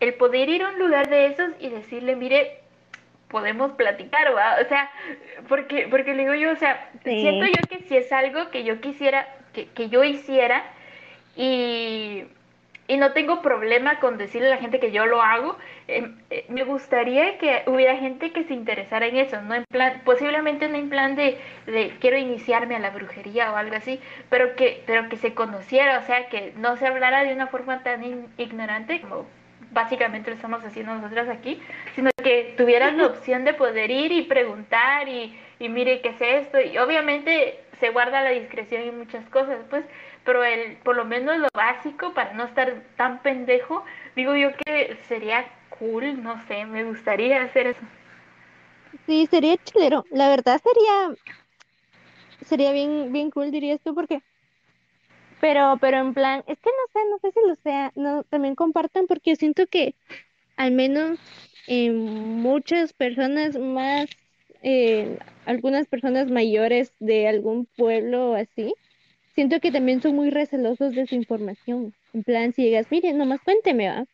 [0.00, 2.60] el poder ir a un lugar de esos y decirle, mire,
[3.28, 4.56] podemos platicar, ¿va?
[4.64, 4.90] O sea,
[5.48, 7.10] porque, porque le digo yo, o sea, Sí.
[7.20, 10.64] siento yo que si es algo que yo quisiera, que, que yo hiciera
[11.36, 12.24] y,
[12.92, 15.56] y no tengo problema con decirle a la gente que yo lo hago,
[15.88, 20.02] eh, eh, me gustaría que hubiera gente que se interesara en eso, no en plan,
[20.04, 24.00] posiblemente no en plan de, de quiero iniciarme a la brujería o algo así,
[24.30, 27.82] pero que, pero que se conociera, o sea, que no se hablara de una forma
[27.82, 29.26] tan in- ignorante como
[29.70, 31.60] básicamente lo estamos haciendo nosotros aquí,
[31.94, 36.20] sino que tuvieran la opción de poder ir y preguntar y, y mire qué es
[36.20, 39.84] esto, y obviamente se guarda la discreción y muchas cosas, pues,
[40.24, 43.84] pero el, por lo menos lo básico para no estar tan pendejo,
[44.16, 45.44] digo yo que sería
[45.78, 47.80] cool, no sé, me gustaría hacer eso.
[49.06, 50.06] Sí, sería chilero.
[50.10, 51.16] La verdad sería,
[52.46, 54.20] sería bien, bien cool, dirías tú, porque,
[55.40, 58.54] pero, pero en plan, es que no sé, no sé si lo sea, no, también
[58.54, 59.96] compartan, porque siento que
[60.56, 61.18] al menos
[61.66, 64.08] eh, muchas personas más,
[64.62, 68.74] eh, algunas personas mayores de algún pueblo así,
[69.34, 71.92] siento que también son muy recelosos de su información.
[72.12, 74.04] En plan, si llegas, mire, nomás cuénteme, va.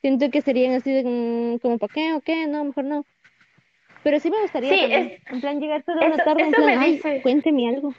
[0.00, 2.46] Siento que serían así de, mm, como, ¿para qué o qué?
[2.46, 3.04] No, mejor no.
[4.02, 6.50] Pero sí me gustaría Sí, también, es- en plan, llegar toda una eso- tarde, en
[6.50, 7.20] plan, me "Ay, dice.
[7.22, 7.94] cuénteme algo.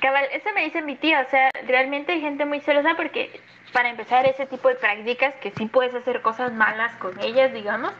[0.00, 3.30] Cabal, eso me dice mi tía, o sea, realmente hay gente muy celosa porque
[3.72, 7.90] para empezar ese tipo de prácticas que sí puedes hacer cosas malas con ellas, digamos,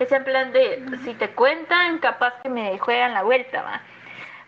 [0.00, 3.82] es en plan de si te cuentan, capaz que me juegan la vuelta, va.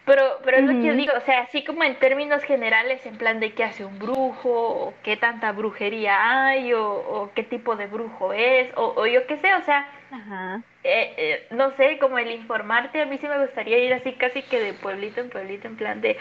[0.05, 3.17] Pero, pero es lo que yo digo, o sea, así como en términos generales, en
[3.19, 7.77] plan de qué hace un brujo, o qué tanta brujería hay, o, o qué tipo
[7.77, 10.61] de brujo es, o, o yo qué sé, o sea, Ajá.
[10.83, 14.43] eh, eh, no sé, como el informarte, a mí sí me gustaría ir así casi
[14.43, 16.17] que de pueblito en pueblito, en plan de,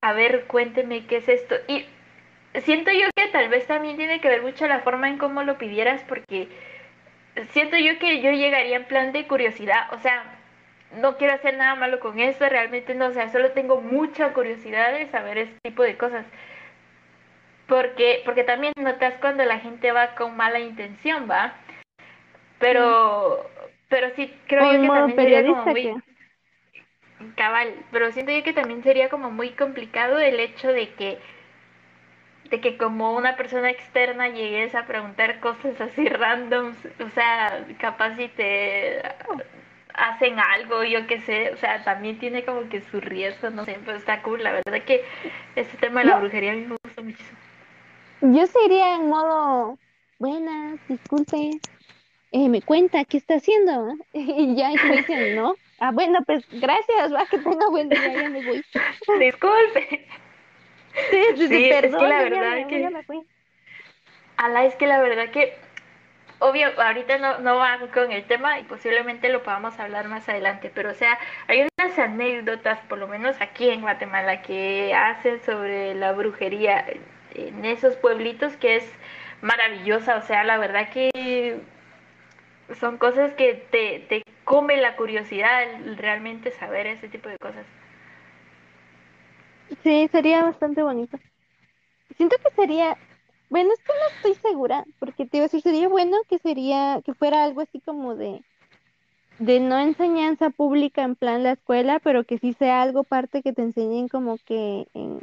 [0.00, 1.56] a ver, cuénteme qué es esto.
[1.68, 1.86] Y
[2.62, 5.58] siento yo que tal vez también tiene que ver mucho la forma en cómo lo
[5.58, 6.48] pidieras, porque
[7.50, 10.24] siento yo que yo llegaría en plan de curiosidad, o sea,
[10.96, 14.92] no quiero hacer nada malo con esto, realmente no, o sea, solo tengo mucha curiosidad
[14.92, 16.26] de saber este tipo de cosas.
[17.66, 21.54] Porque, porque también notas cuando la gente va con mala intención, ¿va?
[22.58, 23.50] Pero,
[23.88, 26.02] pero sí creo O yo que también sería como muy
[27.34, 31.18] cabal, pero siento yo que también sería como muy complicado el hecho de que
[32.50, 38.14] de que como una persona externa llegues a preguntar cosas así randoms, o sea, capaz
[38.16, 39.02] si te
[39.96, 43.78] hacen algo, yo qué sé, o sea, también tiene como que su riesgo, no sé,
[43.84, 45.02] pero está cool, la verdad que
[45.56, 47.38] este tema de la brujería a mí me gusta muchísimo.
[48.22, 49.78] Yo sí iría en modo,
[50.18, 51.60] buenas, disculpe,
[52.32, 53.96] eh, me cuenta qué está haciendo.
[54.12, 55.58] Y ya me dicen, no.
[55.78, 58.64] Ah, bueno, pues gracias, va, que tenga buen día, ya me voy.
[59.20, 60.06] Disculpe.
[61.10, 63.20] Sí, sí, sí, Sí, es que perdón, la ya verdad me, que- ya me fui.
[64.38, 65.54] Ala, es que la verdad que,
[66.38, 70.70] obvio, ahorita no, no va con el tema y posiblemente lo podamos hablar más adelante,
[70.74, 71.18] pero o sea,
[71.48, 76.84] hay unas anécdotas, por lo menos aquí en Guatemala, que hacen sobre la brujería
[77.34, 78.92] en esos pueblitos que es
[79.42, 81.60] maravillosa, o sea, la verdad que
[82.80, 87.64] son cosas que te, te come la curiosidad realmente saber ese tipo de cosas.
[89.82, 91.18] Sí, sería bastante bonito.
[92.16, 92.96] Siento que sería,
[93.48, 97.14] bueno, es que no estoy segura, porque te a decir, sería bueno que sería, que
[97.14, 98.44] fuera algo así como de,
[99.38, 103.52] de no enseñanza pública en plan la escuela, pero que sí sea algo parte que
[103.52, 105.20] te enseñen como que en,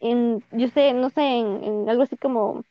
[0.00, 2.64] en yo sé, no sé, en, en algo así como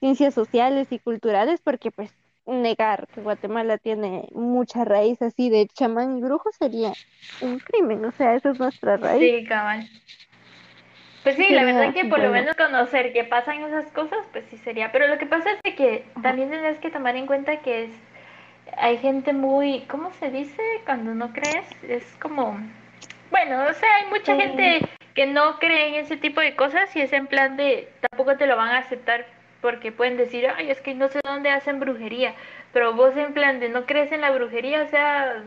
[0.00, 2.12] ciencias sociales y culturales, porque pues
[2.46, 6.92] negar que Guatemala tiene mucha raíz así de chamán y brujo sería
[7.42, 9.38] un crimen, o sea, esa es nuestra raíz.
[9.40, 9.88] Sí, cabal.
[11.26, 14.58] Pues sí, la verdad que por lo menos conocer que pasan esas cosas, pues sí
[14.58, 14.92] sería.
[14.92, 17.90] Pero lo que pasa es de que también tienes que tomar en cuenta que es
[18.76, 20.62] hay gente muy, ¿cómo se dice?
[20.84, 22.56] Cuando no crees, es como,
[23.32, 24.40] bueno, o sea, hay mucha Sí.
[24.40, 28.36] gente que no cree en ese tipo de cosas y es en plan de, tampoco
[28.36, 29.26] te lo van a aceptar
[29.60, 32.34] porque pueden decir, ay, es que no sé dónde hacen brujería,
[32.72, 35.42] pero vos en plan de no crees en la brujería, o sea,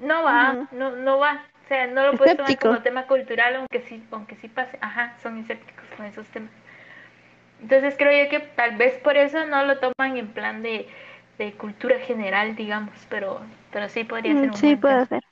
[0.00, 1.42] no va, no, no va.
[1.68, 4.78] O sea, no lo puedes tomar como tema cultural, aunque sí, aunque sí pase.
[4.80, 6.50] Ajá, son escépticos con esos temas.
[7.60, 10.88] Entonces creo yo que tal vez por eso no lo toman en plan de,
[11.38, 13.40] de cultura general, digamos, pero,
[13.72, 15.22] pero sí podría ser Mm, un Sí, puede ser.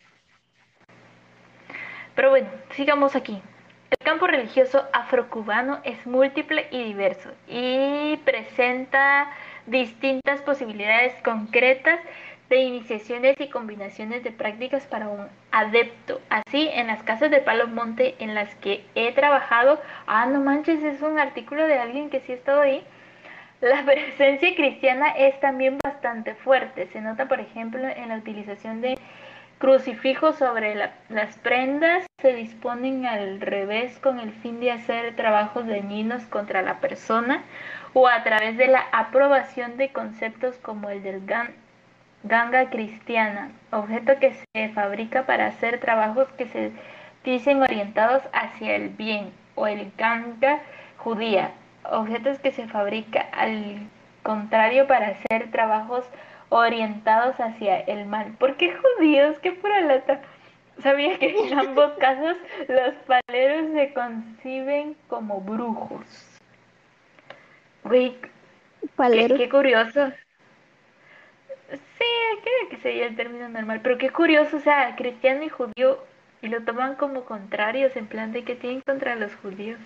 [2.14, 3.42] Pero bueno, sigamos aquí.
[3.90, 9.30] El campo religioso afrocubano es múltiple y diverso y presenta
[9.66, 12.00] distintas posibilidades concretas
[12.48, 16.20] de iniciaciones y combinaciones de prácticas para un adepto.
[16.30, 20.82] Así, en las casas de Palo Monte en las que he trabajado, ah, no manches,
[20.84, 22.84] es un artículo de alguien que sí ha estado ahí.
[23.60, 26.86] La presencia cristiana es también bastante fuerte.
[26.92, 28.96] Se nota, por ejemplo, en la utilización de
[29.58, 32.06] crucifijos sobre la- las prendas.
[32.20, 37.42] Se disponen al revés con el fin de hacer trabajos dañinos contra la persona
[37.94, 41.52] o a través de la aprobación de conceptos como el del gan-
[42.28, 46.72] ganga cristiana, objeto que se fabrica para hacer trabajos que se
[47.24, 50.60] dicen orientados hacia el bien, o el ganga
[50.98, 51.52] judía,
[51.90, 53.88] objetos que se fabrica al
[54.22, 56.04] contrario para hacer trabajos
[56.48, 58.32] orientados hacia el mal.
[58.38, 59.36] ¿Por qué judíos?
[59.40, 60.20] ¿Qué pura lata?
[60.80, 62.36] Sabía que en ambos casos
[62.68, 66.04] los paleros se conciben como brujos.
[67.84, 68.16] Güey,
[68.96, 70.12] qué, qué curioso.
[72.42, 73.80] Creo que sería el término normal.
[73.82, 75.98] Pero qué curioso, o sea, cristiano y judío,
[76.42, 79.80] y lo toman como contrarios, en plan de que tienen contra los judíos.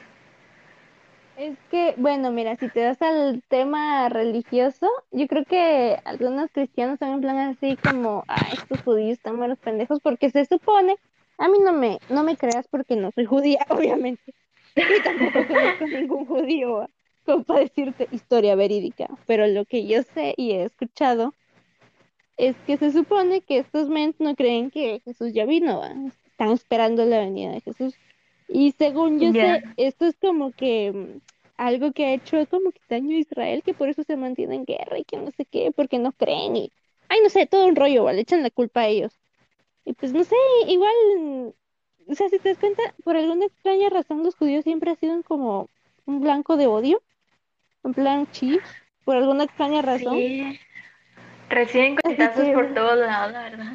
[1.41, 6.99] Es que, bueno, mira, si te das al tema religioso, yo creo que algunos cristianos
[6.99, 10.97] son en plan así como, estos judíos están malos pendejos, porque se supone,
[11.39, 14.35] a mí no me, no me creas porque no soy judía, obviamente,
[14.77, 16.91] y tampoco conozco ningún judío,
[17.25, 21.35] como para decirte historia verídica, pero lo que yo sé y he escuchado
[22.41, 25.83] es que se supone que estos men no creen que Jesús ya vino,
[26.27, 27.95] están esperando la venida de Jesús.
[28.49, 31.21] Y según yo sé, esto es como que mm,
[31.59, 34.65] algo que ha hecho como que daño a Israel, que por eso se mantiene en
[34.65, 36.73] guerra y que no sé qué, porque no creen y,
[37.09, 38.23] ay, no sé, todo un rollo, ¿vale?
[38.23, 39.13] echan la culpa a ellos.
[39.85, 41.53] Y pues no sé, igual,
[42.09, 45.23] o sea, si te das cuenta, por alguna extraña razón los judíos siempre han sido
[45.25, 45.69] como
[46.07, 47.03] un blanco de odio,
[47.85, 48.63] en plan chis,
[49.05, 50.17] por alguna extraña razón.
[50.17, 50.59] Sí.
[51.51, 53.73] Reciben contazos por todos lados, la verdad.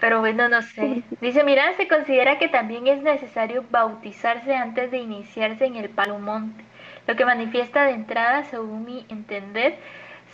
[0.00, 1.02] Pero bueno, no sé.
[1.20, 6.18] Dice, mira, se considera que también es necesario bautizarse antes de iniciarse en el palo
[6.18, 6.64] monte,
[7.06, 9.76] lo que manifiesta de entrada, según mi entender,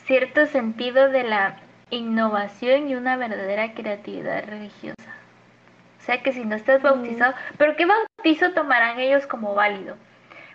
[0.04, 1.56] cierto sentido de la
[1.90, 5.14] innovación y una verdadera creatividad religiosa.
[5.98, 9.96] O sea que si no estás bautizado, pero ¿qué bautizo tomarán ellos como válido?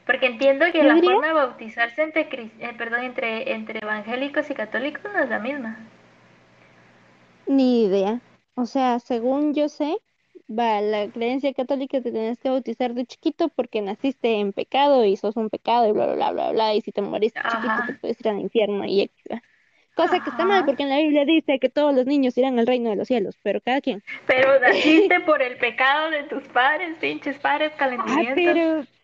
[0.06, 5.04] Porque entiendo que la forma de bautizarse entre, eh, perdón, entre, entre evangélicos y católicos
[5.12, 5.80] no es la misma.
[7.48, 8.22] Ni idea.
[8.56, 9.98] O sea, según yo sé,
[10.48, 15.18] va, la creencia católica te tienes que bautizar de chiquito porque naciste en pecado y
[15.18, 17.94] sos un pecado y bla, bla, bla, bla, bla, y si te moriste chiquito te
[17.94, 19.42] puedes ir al infierno y etc.
[19.96, 22.68] Cosa que está mal porque en la Biblia dice que todos los niños irán al
[22.68, 24.04] reino de los cielos, pero cada quien.
[24.28, 28.38] Pero naciste por el pecado de tus padres, pinches padres calentamientos.
[28.38, 28.95] Ah, pero...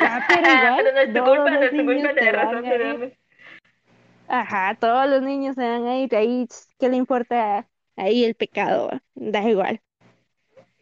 [0.00, 3.12] Ah, pero igual, pero no es tu culpa, no es tu culpa, de razón,
[4.28, 6.46] Ajá, todos los niños se van a ir ahí,
[6.78, 9.80] ¿qué le importa ahí el pecado, da igual.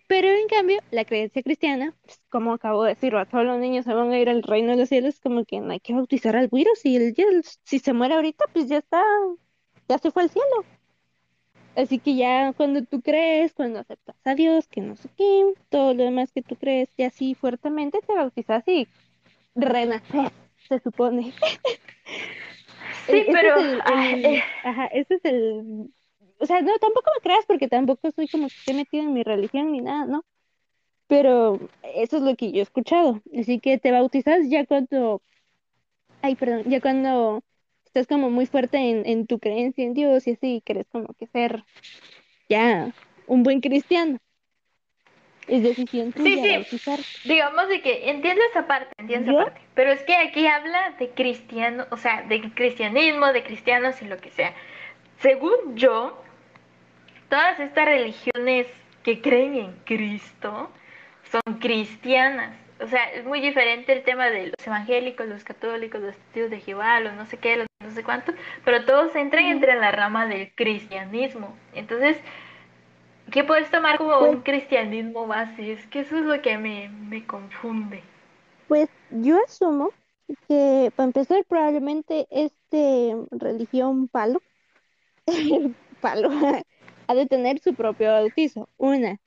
[0.09, 3.95] Pero en cambio, la creencia cristiana, pues, como acabo de decir, todos los niños se
[3.95, 6.49] van a ir al reino de los cielos, como que no hay que bautizar al
[6.49, 7.15] virus, si, el,
[7.65, 9.03] si se muere ahorita, pues ya está,
[9.89, 10.65] ya se fue al cielo.
[11.77, 15.95] Así que ya cuando tú crees, cuando aceptas a Dios, que no sé qué, todo
[15.95, 18.89] lo demás que tú crees, y así fuertemente te bautizas y
[19.55, 20.33] renaces,
[20.69, 21.33] se supone.
[23.07, 23.61] Sí, pero...
[23.61, 24.43] Eh.
[24.65, 25.91] ajá, ese es el
[26.39, 29.23] o sea, no, tampoco me creas porque tampoco soy como que esté metida en mi
[29.23, 30.25] religión ni nada, ¿no?
[31.07, 31.59] Pero
[31.95, 33.23] eso es lo que yo he escuchado.
[33.39, 35.23] Así que te bautizas ya cuando,
[36.23, 37.43] ay, perdón, ya cuando
[37.97, 41.27] estás como muy fuerte en, en tu creencia en Dios y así, quieres como que
[41.27, 41.65] ser
[42.49, 42.93] ya
[43.27, 44.19] un buen cristiano.
[45.49, 46.91] Es decisión tuya sí, sí.
[47.25, 49.61] Digamos de que entiendo esa parte, entiendo esa parte.
[49.75, 54.19] Pero es que aquí habla de cristiano, o sea, de cristianismo, de cristianos y lo
[54.19, 54.55] que sea.
[55.21, 56.21] Según yo,
[57.31, 58.67] todas estas religiones
[59.05, 60.71] que creen en Cristo
[61.31, 62.66] son cristianas.
[62.81, 66.61] O sea, es muy diferente el tema de los evangélicos, los católicos, los testigos de
[66.61, 68.33] Jehová, los no sé qué, los no sé cuánto,
[68.65, 71.57] pero todos entran entre la rama del cristianismo.
[71.75, 72.19] Entonces,
[73.31, 75.73] ¿qué puedes tomar como un pues cristianismo base?
[75.73, 78.03] Es que eso es lo que me, me confunde.
[78.69, 79.91] Pues yo asumo
[80.49, 84.43] que para empezar probablemente este religión palo,
[86.01, 86.31] palo,
[87.07, 88.69] ha de tener su propio bautizo.
[88.77, 89.19] Una,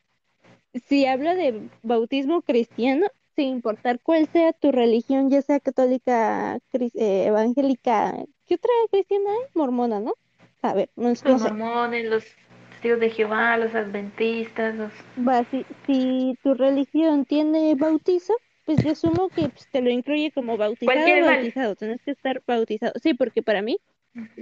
[0.88, 3.07] si hablo de bautismo cristiano,
[3.39, 8.13] sin importar cuál sea tu religión, ya sea católica, eh, evangélica,
[8.45, 9.49] ¿qué otra cristiana hay?
[9.54, 10.15] Mormona, ¿no?
[10.62, 12.25] A ver, no, los mormones, los
[12.71, 14.91] testigos de Jehová, los adventistas, los...
[15.25, 18.34] Va, si, si tu religión tiene bautizo,
[18.65, 22.43] pues yo asumo que pues, te lo incluye como bautizado o bautizado, tienes que estar
[22.45, 22.91] bautizado.
[23.02, 23.78] Sí, porque para mí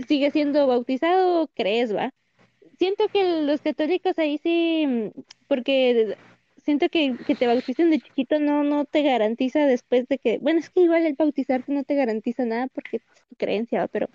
[0.07, 2.11] sigue siendo bautizado, crees, va
[2.79, 5.11] siento que los católicos ahí sí,
[5.47, 6.17] porque
[6.67, 10.59] siento que, que te bauticen de chiquito no, no te garantiza después de que, bueno,
[10.59, 14.09] es que igual el bautizarte no te garantiza nada porque es tu creencia, pero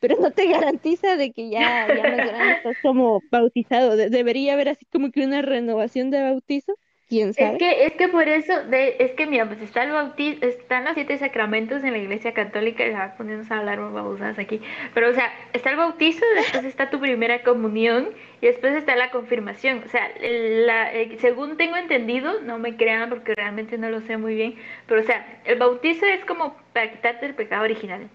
[0.00, 3.94] pero no te garantiza de que ya, ya más grande estás como bautizado.
[3.94, 6.78] debería haber así como que una renovación de bautizo
[7.08, 10.84] es que, es que por eso, de, es que mira, pues está el bautismo, están
[10.84, 14.60] los siete sacramentos en la iglesia católica, ya poniéndonos a hablar babosadas aquí,
[14.92, 18.08] pero o sea, está el bautizo, después está tu primera comunión
[18.40, 19.84] y después está la confirmación.
[19.86, 24.16] O sea, la, eh, según tengo entendido, no me crean porque realmente no lo sé
[24.16, 24.56] muy bien,
[24.88, 28.10] pero o sea, el bautizo es como para quitarte el pecado original.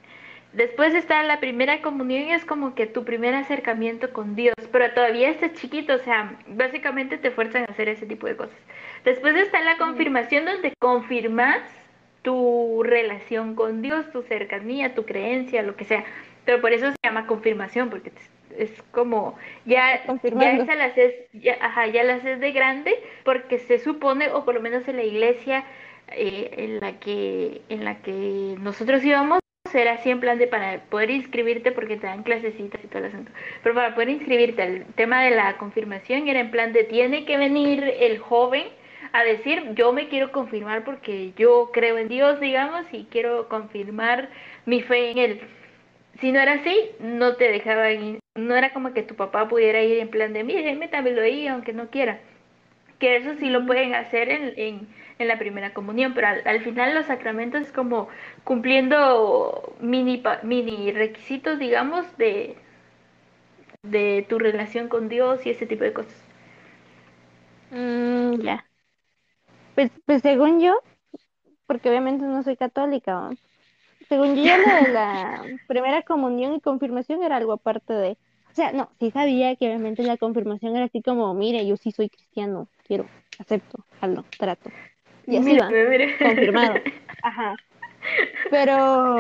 [0.54, 4.92] Después está la primera comunión y es como que tu primer acercamiento con Dios, pero
[4.94, 8.58] todavía estás chiquito, o sea, básicamente te fuerzan a hacer ese tipo de cosas.
[9.06, 11.62] Después está la confirmación donde confirmas
[12.22, 16.04] tu relación con Dios, tu cercanía, tu creencia, lo que sea.
[16.46, 18.12] Pero por eso se llama confirmación, porque
[18.58, 23.58] es como ya, ya esa la haces, ya, ajá, ya la haces de grande porque
[23.58, 25.64] se supone, o por lo menos en la iglesia
[26.10, 29.41] eh, en la que en la que nosotros íbamos
[29.74, 33.06] era así en plan de para poder inscribirte porque te dan clasecitas y todo el
[33.06, 33.32] asunto.
[33.64, 37.38] Pero para poder inscribirte, el tema de la confirmación era en plan de tiene que
[37.38, 38.64] venir el joven
[39.14, 44.30] a decir yo me quiero confirmar porque yo creo en Dios, digamos, y quiero confirmar
[44.66, 45.42] mi fe en Él.
[46.20, 50.00] Si no era así, no te dejaban, no era como que tu papá pudiera ir
[50.00, 52.20] en plan de, mire, métamelo ahí aunque no quiera.
[53.00, 54.88] Que eso sí lo pueden hacer en, en,
[55.22, 58.10] en la primera comunión, pero al, final los sacramentos es como
[58.44, 62.58] cumpliendo mini, mini requisitos, digamos, de,
[63.84, 66.22] de tu relación con Dios y ese tipo de cosas.
[67.72, 68.66] Mm, ya.
[69.76, 70.82] Pues, pues según yo,
[71.66, 73.30] porque obviamente no soy católica,
[74.10, 78.18] según yo la de la primera comunión y confirmación era algo aparte de,
[78.52, 81.92] o sea, no, sí sabía que obviamente la confirmación era así como, mire, yo sí
[81.92, 83.06] soy cristiano, quiero,
[83.40, 84.70] acepto, hazlo, trato.
[85.28, 85.70] Y así va,
[86.20, 86.76] confirmado.
[87.24, 87.56] Ajá.
[88.50, 89.18] Pero,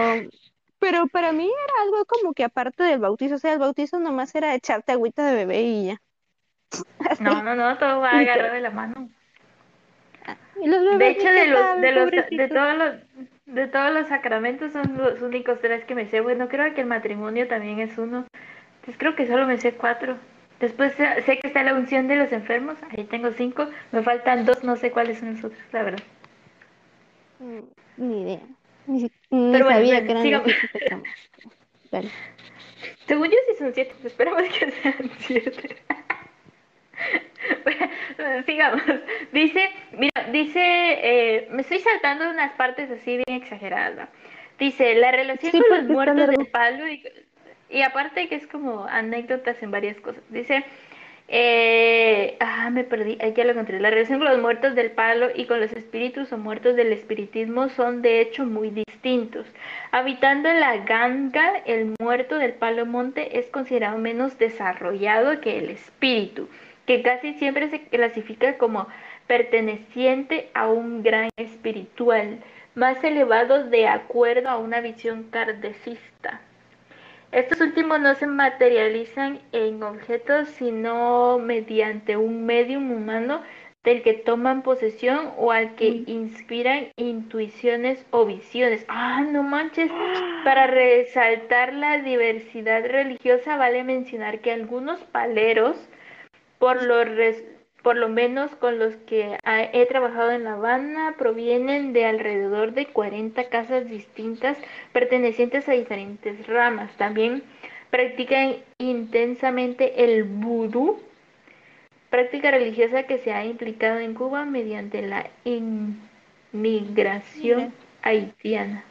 [0.79, 4.33] pero para mí era algo como que aparte del bautizo, o sea, el bautizo nomás
[4.33, 6.01] era echarte agüita de bebé y ya.
[7.19, 9.09] No, no, no, todo va agarrado de la mano
[10.61, 12.95] de hecho, de los, de los, de todos los,
[13.45, 16.21] de todos los sacramentos son los únicos tres que me sé.
[16.21, 18.25] Bueno, creo que el matrimonio también es uno.
[18.75, 20.17] Entonces creo que solo me sé cuatro.
[20.61, 22.77] Después sé que está la unción de los enfermos.
[22.91, 23.67] Ahí tengo cinco.
[23.91, 26.03] Me faltan dos, no sé cuáles son los otros, la verdad.
[27.39, 27.59] Mm,
[27.97, 28.39] ni idea.
[28.85, 30.11] Ni, Pero bueno, sabía que
[30.85, 31.03] eran
[31.91, 32.09] vale.
[33.07, 33.95] Según yo sí son siete.
[34.03, 35.75] Esperamos que sean siete.
[38.45, 38.83] sigamos.
[39.31, 44.09] Dice, mira, dice, eh, me estoy saltando unas partes así bien exageradas.
[44.59, 47.03] Dice, la relación con los muertos del palo y,
[47.81, 50.21] aparte que es como anécdotas en varias cosas.
[50.29, 50.65] Dice,
[51.29, 53.79] eh, ah, me perdí, ya lo encontré.
[53.79, 57.69] La relación con los muertos del palo y con los espíritus o muertos del espiritismo
[57.69, 59.47] son de hecho muy distintos.
[59.91, 65.69] Habitando en la ganga, el muerto del palo monte es considerado menos desarrollado que el
[65.69, 66.49] espíritu
[66.85, 68.87] que casi siempre se clasifica como
[69.27, 72.39] perteneciente a un gran espiritual
[72.75, 76.41] más elevado de acuerdo a una visión kardecista.
[77.31, 83.41] Estos últimos no se materializan en objetos sino mediante un medium humano
[83.83, 88.85] del que toman posesión o al que inspiran intuiciones o visiones.
[88.89, 89.89] Ah, no manches.
[90.43, 95.77] Para resaltar la diversidad religiosa vale mencionar que algunos paleros
[96.59, 97.03] por lo,
[97.81, 102.87] por lo menos con los que he trabajado en La Habana, provienen de alrededor de
[102.87, 104.57] 40 casas distintas
[104.93, 106.91] pertenecientes a diferentes ramas.
[106.97, 107.43] También
[107.89, 110.99] practican intensamente el vudú,
[112.09, 115.29] práctica religiosa que se ha implicado en Cuba mediante la
[116.53, 118.83] inmigración haitiana.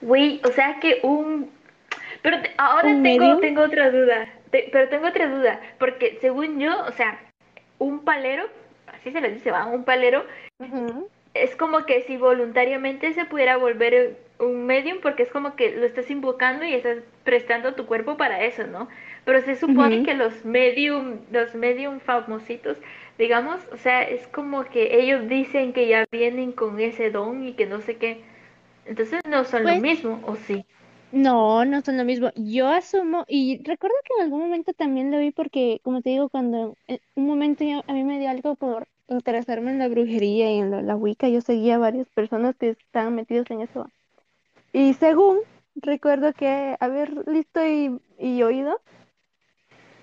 [0.00, 1.50] Güey, o sea que un...
[2.22, 7.18] Pero ahora tengo, tengo otra duda pero tengo otra duda, porque según yo, o sea,
[7.80, 8.44] un palero,
[8.86, 10.24] así se les dice, va, un palero,
[11.34, 15.86] es como que si voluntariamente se pudiera volver un medium, porque es como que lo
[15.86, 18.88] estás invocando y estás prestando tu cuerpo para eso, ¿no?
[19.24, 22.76] Pero se supone que los medium, los medium famositos,
[23.18, 27.54] digamos, o sea, es como que ellos dicen que ya vienen con ese don y
[27.54, 28.22] que no sé qué.
[28.86, 30.64] Entonces no son lo pues mismo, ¿o sí?
[31.12, 32.30] No, no son lo mismo.
[32.36, 36.28] Yo asumo, y recuerdo que en algún momento también lo vi porque, como te digo,
[36.28, 40.58] cuando en un momento a mí me dio algo por interesarme en la brujería y
[40.58, 43.88] en la, la Wicca, yo seguía a varias personas que estaban metidos en eso.
[44.72, 45.38] Y según
[45.74, 48.80] recuerdo que haber visto y, y oído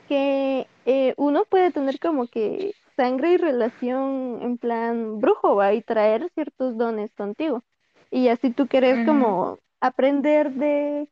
[0.10, 5.82] que eh, uno puede tener como que sangre y relación en plan brujo, va, y
[5.82, 7.64] traer ciertos dones contigo.
[8.12, 11.10] Y así tú quieres como aprender de,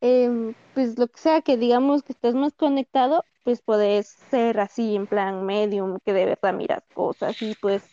[0.00, 4.96] em, pues lo que sea que digamos que estés más conectado, pues puedes ser así
[4.96, 7.84] en plan medium, que de verdad miras cosas y puedes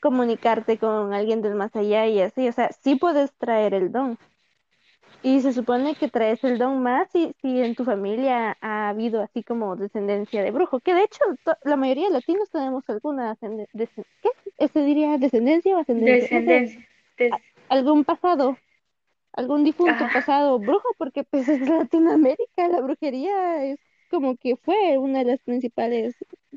[0.00, 4.18] comunicarte con alguien del más allá y así, o sea, sí puedes traer el don.
[5.22, 9.20] Y se supone que traes el don más si, si en tu familia ha habido
[9.20, 11.20] así como descendencia de brujo, que de hecho
[11.64, 14.68] la mayoría de latinos tenemos alguna descendencia, ¿qué?
[14.68, 16.40] ¿Se diría descendencia o ascendencia?
[16.40, 16.86] Descendencia.
[17.68, 18.56] Algún pasado
[19.32, 23.78] algún difunto pasado brujo, porque pues es Latinoamérica, la brujería es
[24.10, 26.16] como que fue una de las principales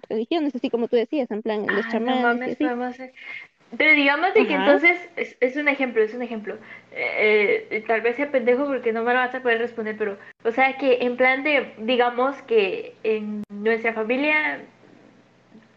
[0.10, 2.58] religiones, así como tú decías, en plan, los chamanes.
[3.78, 6.58] Pero digamos de que entonces, es, es un ejemplo, es un ejemplo.
[6.92, 10.18] Eh, eh, tal vez sea pendejo porque no me lo vas a poder responder, pero,
[10.44, 14.62] o sea, que en plan de, digamos que en nuestra familia,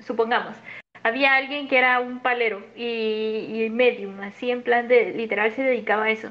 [0.01, 0.57] supongamos,
[1.03, 5.63] había alguien que era un palero y, y medium, así en plan de, literal se
[5.63, 6.31] dedicaba a eso.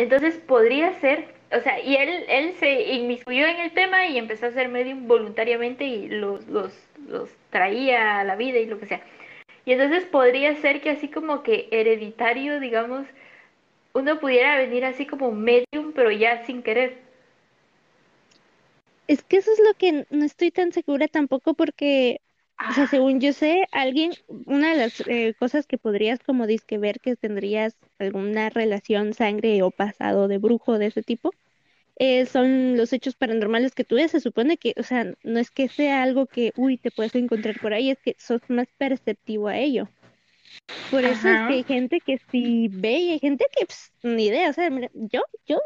[0.00, 4.46] Entonces podría ser, o sea, y él, él se inmiscuyó en el tema y empezó
[4.46, 6.72] a ser medium voluntariamente y los, los,
[7.06, 9.02] los traía a la vida y lo que sea.
[9.66, 13.06] Y entonces podría ser que así como que hereditario, digamos,
[13.94, 16.98] uno pudiera venir así como medium, pero ya sin querer.
[19.06, 22.22] Es que eso es lo que no estoy tan segura tampoco porque,
[22.64, 26.46] o sea, Ah, según yo sé, alguien, una de las eh, cosas que podrías como
[26.46, 31.32] disque ver que tendrías alguna relación, sangre o pasado de brujo de ese tipo,
[31.96, 34.12] eh, son los hechos paranormales que tú ves.
[34.12, 37.60] Se supone que, o sea, no es que sea algo que, uy, te puedes encontrar
[37.60, 39.88] por ahí, es que sos más perceptivo a ello.
[40.90, 44.26] Por eso es que hay gente que sí ve y hay gente que, pues, ni
[44.26, 44.50] idea.
[44.50, 45.58] O sea, mira, yo, yo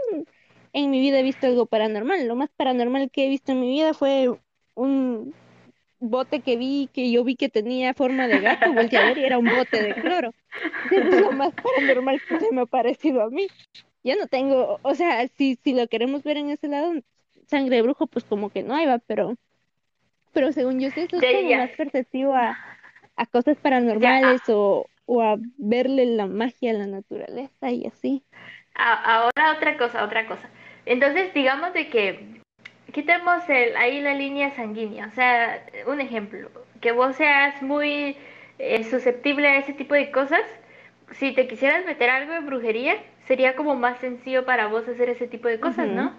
[0.72, 2.26] en mi vida he visto algo paranormal.
[2.26, 4.28] Lo más paranormal que he visto en mi vida fue
[4.74, 5.35] un
[6.11, 9.24] bote que vi, que yo vi que tenía forma de gato, volteé a ver y
[9.24, 10.32] era un bote de cloro.
[10.90, 13.46] Es lo más paranormal que se me ha parecido a mí.
[14.02, 16.92] Yo no tengo, o sea, si, si lo queremos ver en ese lado,
[17.46, 19.34] sangre de brujo, pues como que no hay, va, pero,
[20.32, 22.59] pero según yo sé, eso es como más perceptivo a,
[23.16, 28.22] a cosas paranormales o, o a verle la magia a la naturaleza y así.
[28.74, 30.50] Ahora otra cosa, otra cosa.
[30.84, 32.42] Entonces, digamos de que
[32.95, 35.09] quitemos el, ahí la línea sanguínea.
[35.09, 38.16] O sea, un ejemplo, que vos seas muy
[38.59, 40.42] eh, susceptible a ese tipo de cosas.
[41.12, 45.26] Si te quisieras meter algo de brujería, sería como más sencillo para vos hacer ese
[45.28, 45.88] tipo de cosas.
[45.88, 46.12] ¿no?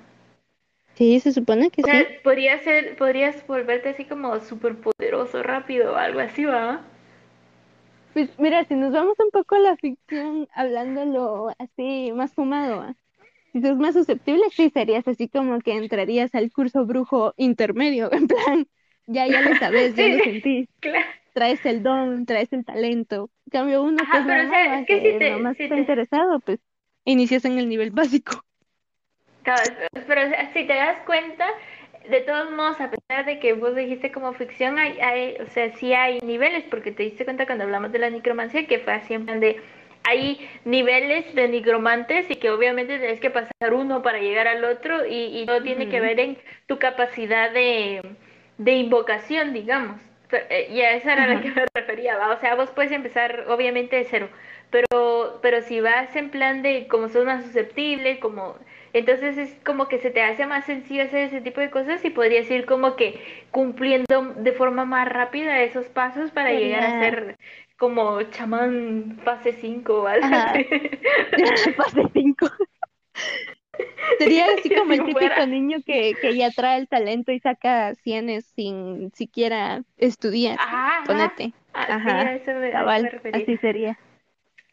[0.95, 2.19] Sí, se supone que O sea, sí.
[2.23, 6.81] podría ser, podrías volverte así como súper poderoso, rápido o algo así, ¿va?
[8.13, 12.95] Pues mira, si nos vamos un poco a la ficción, hablándolo así más fumado, ¿va?
[13.55, 18.27] Si sos más susceptible, sí serías así como que entrarías al curso brujo intermedio, en
[18.27, 18.67] plan,
[19.07, 21.05] ya, ya lo sabes, ya Sí, lo sentís, claro.
[21.33, 23.31] traes el don, traes el talento.
[23.47, 24.81] En cambio, uno Ajá, es pero o normal, sea, ¿va?
[24.81, 26.59] es que si te, nomás si está te, interesado, pues
[27.05, 28.43] inicias en el nivel básico.
[29.43, 29.77] Cabal,
[30.07, 31.47] pero o sea, si te das cuenta,
[32.09, 35.71] de todos modos, a pesar de que vos dijiste como ficción, hay, hay, o sea,
[35.77, 39.13] sí hay niveles, porque te diste cuenta cuando hablamos de la necromancia que fue así
[39.13, 39.61] en plan de
[40.07, 45.05] hay niveles de nigromantes y que obviamente tienes que pasar uno para llegar al otro
[45.05, 46.37] y, y todo tiene que ver en
[46.67, 48.01] tu capacidad de,
[48.57, 50.01] de invocación, digamos.
[50.31, 52.31] Eh, y a esa era a la que me refería, ¿va?
[52.33, 54.29] O sea, vos puedes empezar obviamente de cero,
[54.69, 58.57] pero, pero si vas en plan de como sos más susceptible, como
[58.93, 62.09] entonces es como que se te hace más sencillo hacer ese tipo de cosas y
[62.09, 63.19] podrías ir como que
[63.51, 67.37] cumpliendo de forma más rápida esos pasos para llegar a ser
[67.77, 70.65] como chamán fase 5 o algo ajá, así.
[71.77, 72.47] fase 5.
[74.17, 75.45] Sería así Que como el típico fuera.
[75.45, 80.57] niño que, que ya trae el talento y saca cienes sin siquiera estudiar.
[80.59, 81.03] Ajá.
[81.05, 81.53] Ponete.
[81.73, 83.43] Así, Ajá, a eso me, me cabal, refería.
[83.43, 83.99] así sería.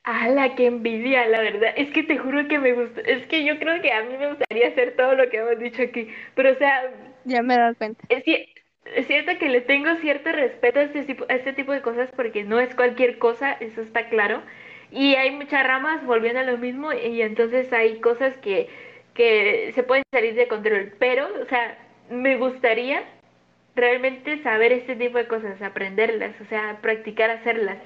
[0.05, 1.73] ¡Hala, qué envidia, la verdad!
[1.77, 3.01] Es que te juro que me gusta.
[3.03, 5.83] Es que yo creo que a mí me gustaría hacer todo lo que hemos dicho
[5.83, 6.09] aquí.
[6.35, 6.93] Pero, o sea,
[7.25, 8.09] Ya me he dado cuenta.
[8.09, 8.52] es, ci-
[8.85, 12.11] es cierto que le tengo cierto respeto a este, tipo, a este tipo de cosas
[12.17, 14.43] porque no es cualquier cosa, eso está claro.
[14.91, 18.69] Y hay muchas ramas volviendo a lo mismo y entonces hay cosas que,
[19.15, 20.93] que se pueden salir de control.
[20.99, 21.79] Pero, o sea,
[22.11, 23.05] me gustaría
[23.75, 27.79] realmente saber este tipo de cosas, aprenderlas, o sea, practicar hacerlas.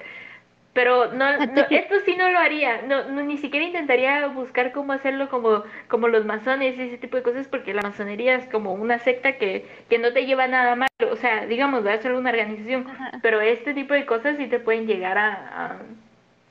[0.77, 1.25] Pero no,
[1.71, 6.07] esto sí no lo haría, no, no, ni siquiera intentaría buscar cómo hacerlo como, como
[6.07, 9.65] los masones y ese tipo de cosas, porque la masonería es como una secta que,
[9.89, 12.85] que no te lleva a nada malo, o sea, digamos, va a ser una organización,
[12.87, 13.21] ajá.
[13.21, 15.33] pero este tipo de cosas sí te pueden llegar a,
[15.77, 15.79] a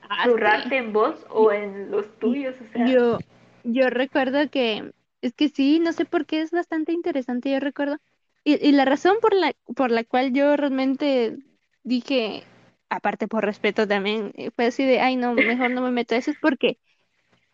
[0.08, 0.78] Ah, zurrarte sí.
[0.78, 2.86] en vos o en los tuyos, o sea.
[2.86, 3.18] Yo,
[3.64, 7.98] yo recuerdo que, es que sí, no sé por qué es bastante interesante, yo recuerdo.
[8.44, 11.38] Y, y la razón por la, por la cual yo realmente
[11.82, 12.44] dije,
[12.88, 16.30] aparte por respeto también, fue así de, ay, no, mejor no me meto a eso,
[16.30, 16.78] es porque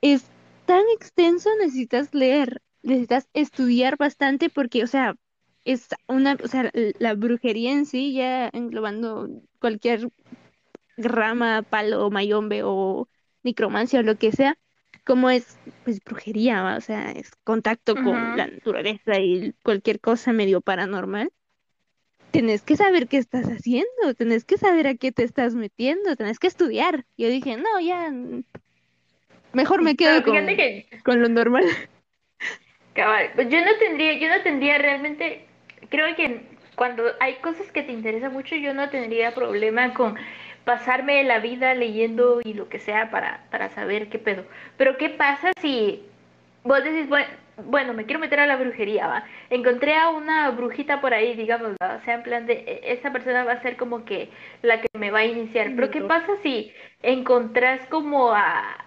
[0.00, 0.24] es
[0.66, 5.14] tan extenso, necesitas leer, necesitas estudiar bastante, porque, o sea,
[5.64, 9.28] es una, o sea, la brujería en sí, ya englobando
[9.60, 10.08] cualquier
[10.96, 13.08] rama, palo, mayombe o
[13.42, 14.58] necromancia o lo que sea,
[15.04, 16.76] como es pues brujería, ¿va?
[16.76, 21.32] O sea, es contacto con la naturaleza y cualquier cosa medio paranormal.
[22.32, 26.38] Tenés que saber qué estás haciendo, tenés que saber a qué te estás metiendo, tenés
[26.38, 27.04] que estudiar.
[27.16, 28.10] Yo dije, no, ya,
[29.52, 31.64] mejor me quedo con, que con lo normal.
[32.94, 35.44] Cabal, pues yo no tendría, yo no tendría realmente,
[35.88, 36.40] creo que
[36.74, 40.16] cuando hay cosas que te interesan mucho, yo no tendría problema con
[40.64, 44.44] pasarme la vida leyendo y lo que sea para, para saber qué pedo.
[44.76, 46.02] Pero ¿qué pasa si
[46.64, 49.24] vos decís, bueno, bueno, me quiero meter a la brujería, ¿va?
[49.50, 51.96] Encontré a una brujita por ahí, digamos, ¿va?
[52.00, 54.30] O sea, en plan de, e, esa persona va a ser como que
[54.62, 55.72] la que me va a iniciar.
[55.76, 56.72] Pero ¿qué pasa si
[57.02, 58.84] encontrás como a,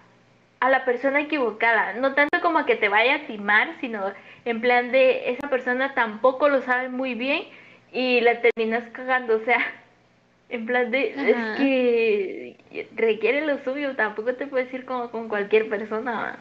[0.60, 1.94] a la persona equivocada?
[1.94, 4.12] No tanto como a que te vaya a timar, sino
[4.44, 7.44] en plan de, esa persona tampoco lo sabe muy bien
[7.92, 9.58] y la terminas cagando, o sea,
[10.48, 12.56] en plan de, es que
[12.94, 16.38] requiere lo suyo, tampoco te puedes ir como con cualquier persona, ¿va?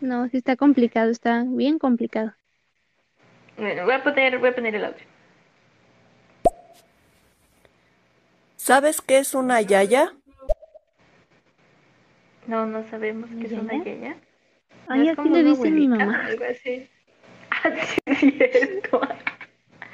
[0.00, 2.34] No, sí está complicado, está bien complicado.
[3.56, 5.04] Bueno, voy a poner, voy a poner el audio.
[8.56, 10.12] ¿Sabes qué es una yaya?
[12.46, 14.16] No, no sabemos qué es una yaya.
[14.86, 16.26] Ay, ¿No es así como le una dice mi mamá.
[16.26, 16.88] Algo así.
[17.50, 18.18] Ah, sí, es
[18.52, 19.00] cierto.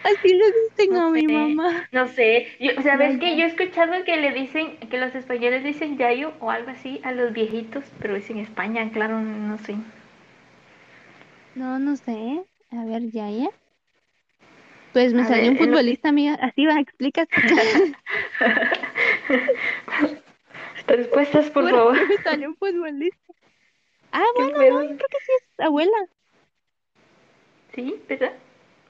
[0.05, 1.89] Así le dicen a No mi mamá.
[1.93, 3.19] No sé, yo, ¿sabes Yaya.
[3.19, 3.37] qué?
[3.37, 7.13] Yo he escuchado que le dicen, que los españoles dicen yayo o algo así a
[7.13, 9.77] los viejitos, pero es en España, claro, no sé.
[11.55, 12.47] No, no sé.
[12.71, 13.49] A ver, ya, ya.
[14.93, 16.35] Pues me A salió ver, un lo futbolista, amiga.
[16.41, 17.29] Así va, explicas.
[20.87, 22.09] Respuestas, por favor.
[22.09, 23.33] Me salió un futbolista.
[24.13, 25.97] Ah, ¿Qué bueno, no, yo creo que sí es abuela.
[27.75, 28.01] ¿Sí?
[28.09, 28.33] ¿Verdad?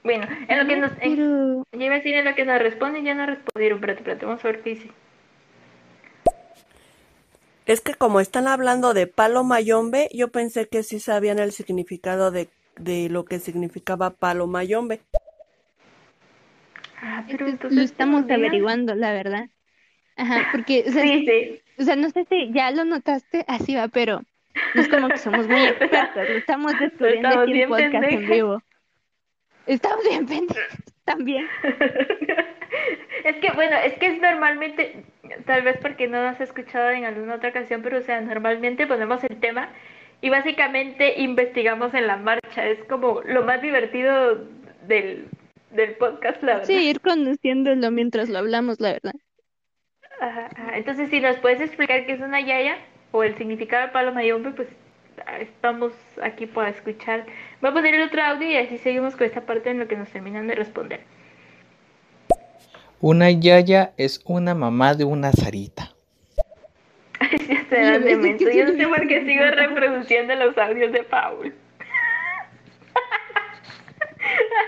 [0.05, 0.91] Bueno, en lo que nos...
[1.01, 3.79] en- yo iba a decir en lo que nos responden, ya no respondieron.
[3.79, 4.91] Espérate, espérate, vamos a ver qué dice.
[7.65, 12.29] Es que como están hablando de palo mayombe, yo pensé que sí sabían el significado
[12.29, 12.47] de,
[12.77, 15.01] de lo que significaba palo mayombe.
[17.01, 19.49] Ah, pero entonces lo estamos todavía- averiguando, la verdad.
[20.17, 21.61] Ajá, porque, o sea, Sí, sí.
[21.79, 24.21] o sea, no sé si ya lo notaste, así va, pero
[24.75, 28.29] no es como que somos muy expertos, lo estamos descubriendo Estamos aquí en podcast en
[28.29, 28.61] vivo.
[29.67, 30.57] Estamos bien pendientes
[31.05, 31.47] también.
[33.23, 35.03] Es que, bueno, es que es normalmente,
[35.45, 38.85] tal vez porque no lo has escuchado en alguna otra ocasión, pero o sea, normalmente
[38.85, 39.69] ponemos el tema
[40.21, 42.65] y básicamente investigamos en la marcha.
[42.65, 44.45] Es como lo más divertido
[44.87, 45.27] del,
[45.71, 46.67] del podcast, la verdad.
[46.67, 49.13] Sí, ir conociéndolo mientras lo hablamos, la verdad.
[50.19, 50.77] Ajá, ajá.
[50.77, 52.77] Entonces, si nos puedes explicar qué es una yaya
[53.11, 54.67] o el significado de palo mayombe, pues
[55.39, 57.25] estamos aquí para escuchar.
[57.61, 59.95] Voy a poner el otro audio y así seguimos con esta parte en lo que
[59.95, 61.01] nos terminan de responder.
[63.01, 65.91] Una yaya es una mamá de una zarita.
[67.47, 68.49] Ya se dan demento.
[68.49, 71.53] Yo no sé por qué sigo reproduciendo los audios de Paul.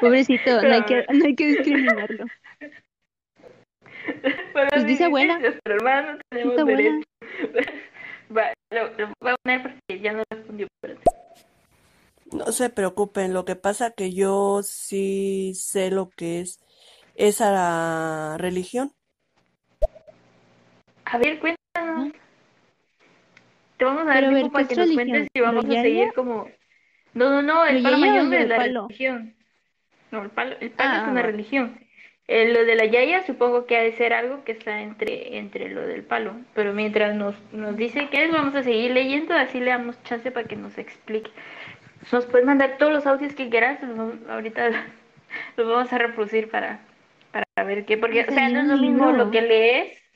[0.02, 2.26] Pobrecito, no hay que, no hay que discriminarlo.
[4.54, 5.40] Bueno, Pues sí, dice abuela.
[5.40, 6.82] Nuestro hermano no tenemos Dice abuela.
[6.82, 7.08] derecho.
[8.36, 10.68] Va, lo, lo voy a poner porque ya no respondió.
[10.68, 11.02] espérate.
[12.32, 16.60] No se preocupen, lo que pasa que yo sí sé lo que es
[17.16, 18.92] esa religión.
[21.06, 22.12] A ver, cuéntanos.
[23.78, 25.18] Te vamos a dar Pero a ver, tiempo para ¿qué que es nos religión?
[25.18, 26.50] cuentes y vamos ¿Lo a seguir como...
[27.14, 28.88] No, no, no, el ¿Lo palo lo es la palo?
[28.88, 29.36] religión.
[30.12, 31.28] No, el palo, el palo Ah, es una va.
[31.28, 31.87] religión.
[32.28, 35.70] Eh, lo de la yaya supongo que ha de ser algo que está entre, entre
[35.70, 36.34] lo del palo.
[36.54, 40.30] Pero mientras nos, nos dice qué es, vamos a seguir leyendo, así le damos chance
[40.32, 41.32] para que nos explique.
[42.12, 44.70] Nos puedes mandar todos los audios que quieras, los ahorita
[45.58, 46.82] los vamos a reproducir para,
[47.32, 50.07] para ver qué, porque, o sea, no es lo mismo lo que lees,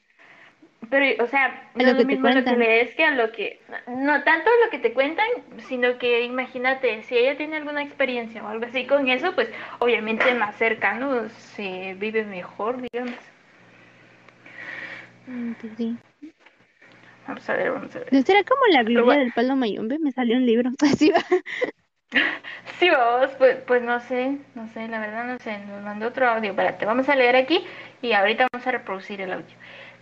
[0.90, 3.32] pero, o sea, no lo que lo te mismo lo que lees que a lo
[3.32, 5.28] que, no tanto lo que te cuentan,
[5.68, 10.34] sino que imagínate, si ella tiene alguna experiencia o algo así con eso, pues obviamente
[10.34, 13.16] más cercano se vive mejor, digamos.
[15.28, 15.98] Mm, pues sí.
[17.28, 18.12] Vamos a ver, vamos a ver.
[18.12, 19.22] ¿No será como la bueno.
[19.22, 20.00] del palo mayombe?
[20.00, 20.72] Me salió un libro.
[20.82, 21.22] Así va.
[22.78, 26.28] Sí, vamos, pues, pues no sé, no sé, la verdad no sé, nos mandó otro
[26.28, 27.64] audio, espérate, vamos a leer aquí
[28.02, 29.56] y ahorita vamos a reproducir el audio.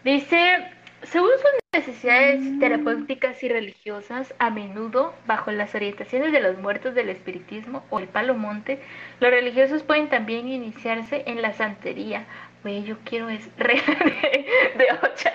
[0.04, 0.66] Dice,
[1.04, 7.10] según sus necesidades terapéuticas y religiosas, a menudo, bajo las orientaciones de los muertos del
[7.10, 8.80] espiritismo o el palo monte,
[9.20, 12.26] los religiosos pueden también iniciarse en la santería.
[12.64, 15.32] Güey, yo quiero es de, de ocha,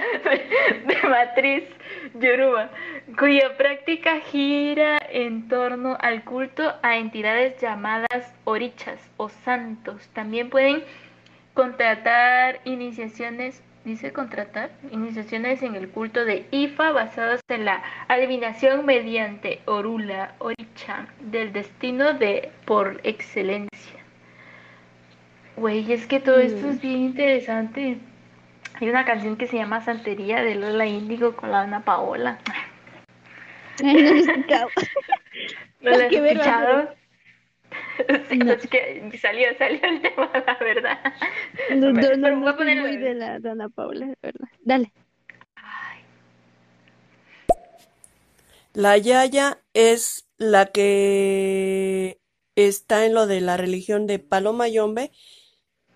[0.87, 1.65] de matriz
[2.15, 2.71] yoruba,
[3.19, 10.09] cuya práctica gira en torno al culto a entidades llamadas orichas o santos.
[10.15, 10.85] También pueden
[11.55, 19.61] contratar iniciaciones, dice contratar, iniciaciones en el culto de Ifa basadas en la adivinación mediante
[19.67, 24.01] Orula, Oricha, del destino de por excelencia.
[25.57, 27.99] Güey, es que todo esto es bien interesante.
[28.81, 32.39] Hay una canción que se llama Santería de Lola Índigo con la Ana Paola.
[33.83, 34.69] No lo he escuchado.
[35.81, 36.95] ¿No la has Hay que verla, escuchado?
[38.29, 38.53] Sí, No.
[38.53, 40.99] es que salió, salió el tema, la verdad.
[41.77, 44.49] No, no, Pero no, voy no a poner- muy de la Dana Paula, de verdad.
[44.63, 44.93] Dale.
[48.73, 52.19] La yaya es la que
[52.57, 55.13] está en lo de la religión de Palo Mayombe.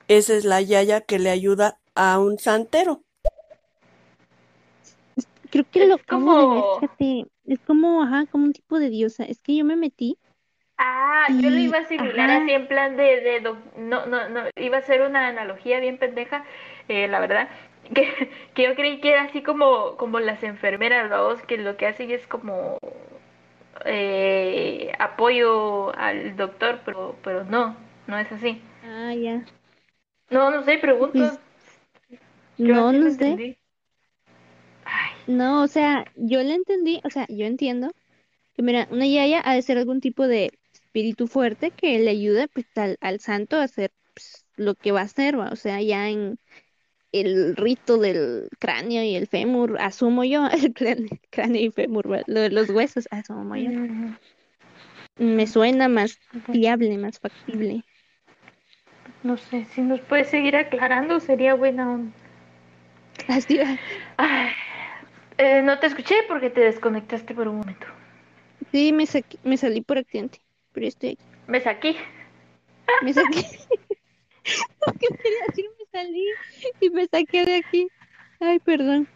[0.06, 3.02] Esa es la yaya que le ayuda a un santero.
[5.50, 7.26] Creo que Es lo ver, como- fíjate.
[7.46, 9.24] Es como, ajá, como un tipo de diosa.
[9.24, 10.18] Es que yo me metí.
[10.78, 12.42] Ah, yo lo iba a asimilar ajá.
[12.42, 15.98] así en plan de, de doc- no, no, no, iba a ser una analogía bien
[15.98, 16.44] pendeja,
[16.88, 17.48] eh, la verdad,
[17.94, 21.86] que, que yo creí que era así como, como las enfermeras, vamos, que lo que
[21.88, 22.78] hacen es como
[23.84, 27.76] eh, apoyo al doctor, pero, pero no,
[28.06, 28.60] no es así.
[28.82, 29.44] Ah, ya.
[30.30, 31.18] No, no sé, pregunto.
[31.18, 31.40] Pues,
[32.58, 33.40] no, no sé.
[34.84, 37.92] Ay, No, o sea, yo le entendí, o sea, yo entiendo
[38.54, 40.52] que, mira, una yaya ha de ser algún tipo de
[40.98, 45.00] espíritu fuerte que le ayuda pues, al, al santo a hacer pues, lo que va
[45.00, 45.50] a hacer, ¿va?
[45.50, 46.38] O sea, ya en
[47.12, 50.74] el rito del cráneo y el fémur, asumo yo, el
[51.30, 52.22] cráneo, y fémur, ¿va?
[52.26, 53.70] Lo de los huesos, asumo yo.
[55.18, 56.18] Me suena más
[56.52, 57.82] fiable, más factible.
[59.22, 62.12] No sé, si nos puedes seguir aclarando, sería buena onda.
[63.28, 63.78] Así va.
[64.16, 64.50] Ay,
[65.38, 67.86] eh, no te escuché porque te desconectaste por un momento.
[68.72, 69.04] Sí, me
[69.44, 70.40] me salí por accidente,
[70.78, 71.24] pero estoy aquí.
[71.48, 71.96] Me saqué.
[73.02, 73.40] Me saqué.
[73.40, 76.26] Es que quería decir me salí
[76.80, 77.88] y me saqué de aquí.
[78.38, 79.08] Ay, perdón.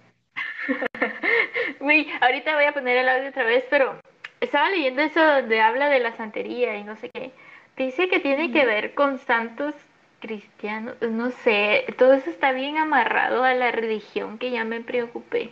[1.81, 3.97] Uy, ahorita voy a poner el audio otra vez, pero
[4.41, 7.31] estaba leyendo eso donde habla de la santería y no sé qué.
[7.77, 9.75] Dice que tiene que ver con santos
[10.19, 15.51] cristianos, no sé, todo eso está bien amarrado a la religión que ya me preocupé.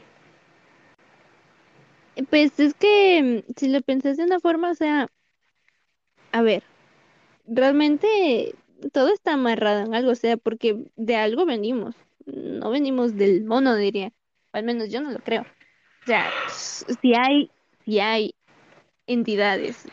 [2.28, 5.08] Pues es que mm, si lo pensás de una forma, o sea,
[6.32, 6.62] a ver,
[7.46, 8.54] realmente
[8.92, 11.94] todo está amarrado en algo, o sea, porque de algo venimos,
[12.26, 14.12] no venimos del mono, diría,
[14.52, 15.42] o al menos yo no lo creo.
[15.42, 17.50] O sea, si hay,
[17.84, 18.34] si hay
[19.06, 19.86] entidades,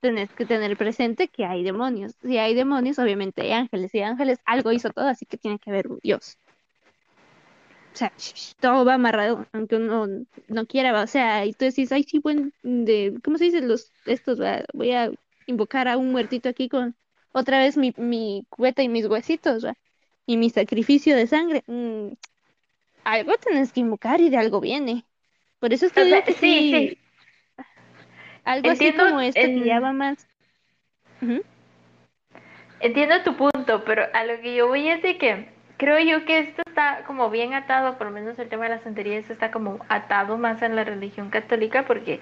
[0.00, 2.14] tenés que tener presente que hay demonios.
[2.22, 5.58] Si hay demonios, obviamente hay ángeles, y hay ángeles, algo hizo todo, así que tiene
[5.58, 6.38] que haber Dios.
[7.92, 8.12] O sea,
[8.60, 10.06] todo va amarrado, aunque uno
[10.48, 11.02] no quiera.
[11.02, 13.60] O sea, y tú decís, ay, sí, buen, de, ¿cómo se dice?
[13.62, 14.38] Los, estos,
[14.72, 15.10] voy a
[15.50, 16.96] invocar a un muertito aquí con
[17.32, 19.74] otra vez mi, mi cubeta y mis huesitos, va,
[20.26, 21.62] y mi sacrificio de sangre.
[21.66, 22.12] Mm,
[23.04, 25.04] algo tenés que invocar y de algo viene.
[25.58, 26.98] Por eso es que O digo sea, que sí, sí, sí.
[28.44, 30.26] algo así como esto que ya en- va más.
[32.80, 36.38] Entiendo tu punto, pero a lo que yo voy es de que creo yo que
[36.38, 39.50] esto está como bien atado, por lo menos el tema de la santería, esto está
[39.50, 42.20] como atado más a la religión católica, porque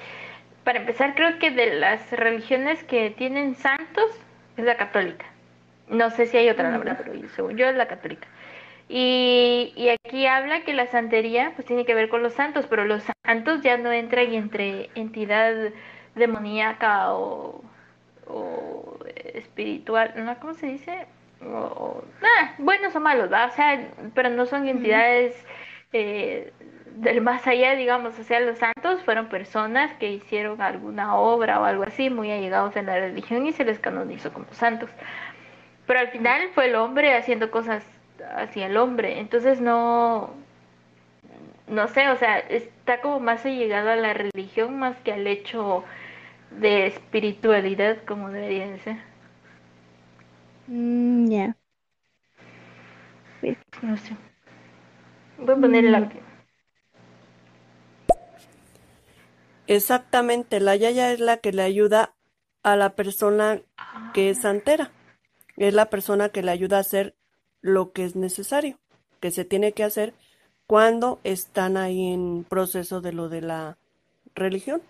[0.69, 4.11] para empezar creo que de las religiones que tienen santos
[4.59, 5.25] es la católica.
[5.89, 8.29] No sé si hay otra, la verdad, pero yo- según yo es la católica.
[8.89, 12.85] Y, y aquí habla que la santería pues tiene que ver con los santos, pero
[12.85, 15.55] los santos ya no entran entre entidad
[16.15, 17.63] demoníaca o,
[18.27, 18.99] o
[19.35, 20.39] espiritual, ¿no?
[20.41, 21.07] ¿Cómo se dice?
[21.43, 22.05] O, o-
[22.41, 23.47] ah, buenos o malos, ¿va?
[23.47, 25.35] O sea, pero no son entidades
[25.93, 26.53] eh,
[26.97, 31.65] del más allá, digamos, o sea, los santos fueron personas que hicieron alguna obra o
[31.65, 34.91] algo así, muy allegados en la religión y se les canonizó como santos.
[35.87, 37.85] Pero al final fue el hombre haciendo cosas
[38.37, 40.35] hacia el hombre, entonces no,
[41.69, 45.85] no sé, o sea, está como más allegado a la religión más que al hecho
[46.51, 48.97] de espiritualidad como debería de ser.
[50.69, 51.55] Mm, ya.
[53.83, 54.17] No sé.
[55.39, 56.28] Voy a poner el Mm.
[59.69, 62.15] Exactamente, la yaya es la que le ayuda
[62.63, 63.61] a la persona
[64.15, 64.91] que es santera.
[65.59, 67.15] Es la persona que le ayuda a hacer
[67.61, 68.79] lo que es necesario,
[69.21, 70.15] que se tiene que hacer
[70.67, 73.77] cuando están ahí en proceso de lo de la
[74.35, 74.83] religión.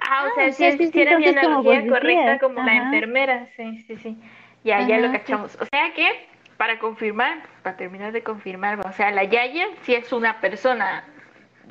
[0.00, 2.62] Ah, o Ah, sea, sea, si sí, sí, hiciera mi como analogía correcta decías, como
[2.62, 2.84] la ajá.
[2.84, 4.18] enfermera, sí, sí, sí.
[4.64, 5.18] Ya, ya lo Ajá, sí.
[5.18, 5.54] cachamos.
[5.60, 10.12] O sea que, para confirmar, para terminar de confirmar, o sea, la Yaya sí es
[10.12, 11.04] una persona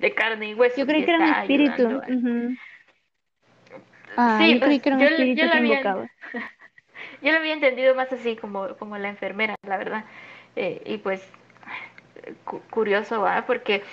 [0.02, 0.78] de carne y hueso.
[0.78, 2.02] Yo creí que era un espíritu.
[4.18, 6.10] Ah, Sí, yo creí que era un yo- espíritu yo lo que había- invocaba.
[7.24, 10.06] Yo lo había entendido más así como, como la enfermera, la verdad.
[10.56, 11.22] Eh, y pues,
[12.46, 13.46] cu- curioso, ¿va?
[13.46, 13.84] Porque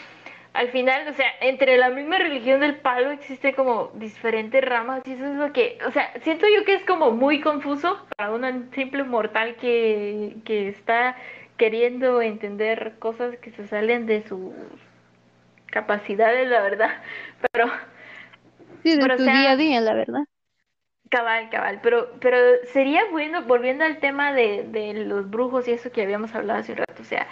[0.55, 5.13] al final, o sea, entre la misma religión del palo existe como diferentes ramas y
[5.13, 8.71] eso es lo que, o sea, siento yo que es como muy confuso para un
[8.73, 11.17] simple mortal que, que está
[11.59, 14.53] queriendo entender cosas que se salen de sus
[15.71, 17.03] capacidades, la verdad.
[17.53, 17.67] Pero,
[18.83, 20.25] Sí, de pero, o tu sea, día a día, la verdad.
[21.11, 25.91] Cabal, cabal, pero, pero sería bueno, volviendo al tema de, de los brujos y eso
[25.91, 27.27] que habíamos hablado hace un rato, o sea,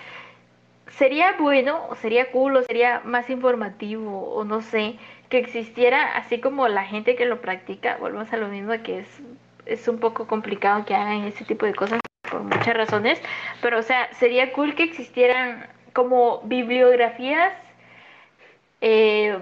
[0.89, 4.97] sería bueno, o sería cool, o sería más informativo, o no sé,
[5.31, 9.23] que existiera, así como la gente que lo practica, volvemos a lo mismo, que es,
[9.67, 13.21] es un poco complicado que hagan ese tipo de cosas por muchas razones,
[13.63, 17.53] pero o sea, sería cool que existieran como bibliografías
[18.81, 19.39] eh,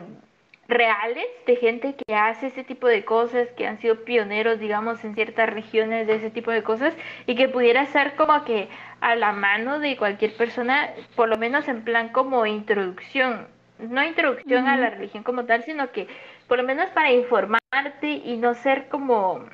[0.69, 5.15] reales de gente que hace ese tipo de cosas, que han sido pioneros, digamos, en
[5.15, 6.95] ciertas regiones de ese tipo de cosas
[7.27, 8.69] y que pudiera ser como que
[9.01, 13.47] a la mano de cualquier persona, por lo menos en plan como introducción,
[13.79, 16.09] no introducción a la religión como tal, sino que
[16.49, 19.45] por lo menos para informarte y no ser como,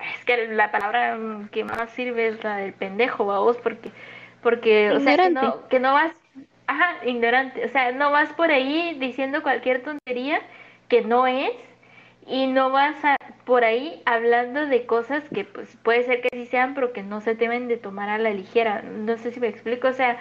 [0.00, 1.18] es que la palabra
[1.50, 3.90] que más sirve es la del pendejo, vos, porque,
[4.42, 6.14] porque, o sea, que no, que no vas
[6.66, 7.64] Ajá, ignorante.
[7.64, 10.40] O sea, no vas por ahí diciendo cualquier tontería
[10.88, 11.52] que no es
[12.26, 16.46] y no vas a, por ahí hablando de cosas que pues puede ser que sí
[16.46, 18.82] sean, pero que no se deben de tomar a la ligera.
[18.82, 19.88] No sé si me explico.
[19.88, 20.18] O sea,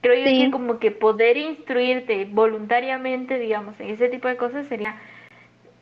[0.00, 4.96] creo yo que como que poder instruirte voluntariamente, digamos, en ese tipo de cosas sería...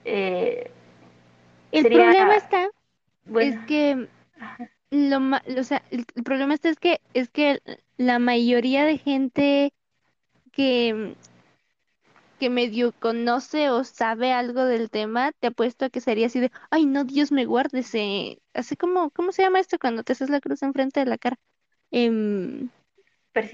[0.05, 0.71] Eh,
[1.71, 2.69] el problema está
[3.41, 4.09] es que
[4.91, 5.19] lo
[5.59, 7.61] o sea, el, problema está es que es que
[7.97, 9.73] la mayoría de gente
[10.53, 11.17] que,
[12.39, 16.51] que medio conoce o sabe algo del tema, te apuesto a que sería así de,
[16.71, 17.85] ay no, Dios me guarde,
[18.55, 21.39] así como, ¿cómo se llama esto cuando te haces la cruz enfrente de la cara?
[21.91, 22.71] Em,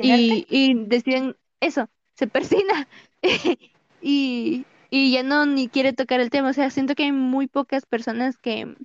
[0.00, 2.88] y, y deciden eso, se persina.
[4.00, 7.48] Y, y ya no ni quiere tocar el tema, o sea, siento que hay muy
[7.48, 8.76] pocas personas que,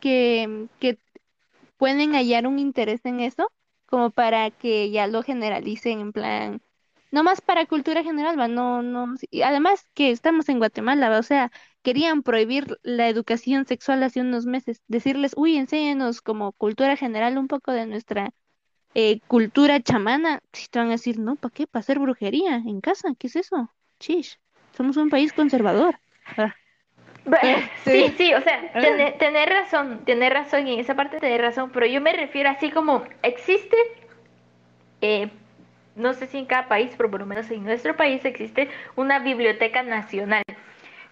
[0.00, 0.98] que, que
[1.78, 3.52] pueden hallar un interés en eso
[3.86, 6.62] como para que ya lo generalicen en plan
[7.16, 11.18] no más para cultura general, va, no, no, además que estamos en Guatemala, ¿va?
[11.18, 11.50] o sea,
[11.82, 17.48] querían prohibir la educación sexual hace unos meses, decirles, uy, enséñenos como cultura general un
[17.48, 18.34] poco de nuestra
[18.92, 21.66] eh, cultura chamana, si te van a decir, no, ¿para qué?
[21.66, 23.08] ¿Para hacer brujería en casa?
[23.18, 23.72] ¿Qué es eso?
[23.98, 24.38] Chish,
[24.76, 25.98] somos un país conservador.
[26.36, 26.54] Ah.
[27.84, 29.18] Sí, sí, o sea, ah.
[29.18, 32.70] tener, razón, tener razón, y en esa parte tener razón, pero yo me refiero así
[32.70, 33.76] como, existe
[35.00, 35.30] eh,
[35.96, 39.18] no sé si en cada país, pero por lo menos en nuestro país existe una
[39.18, 40.42] biblioteca nacional.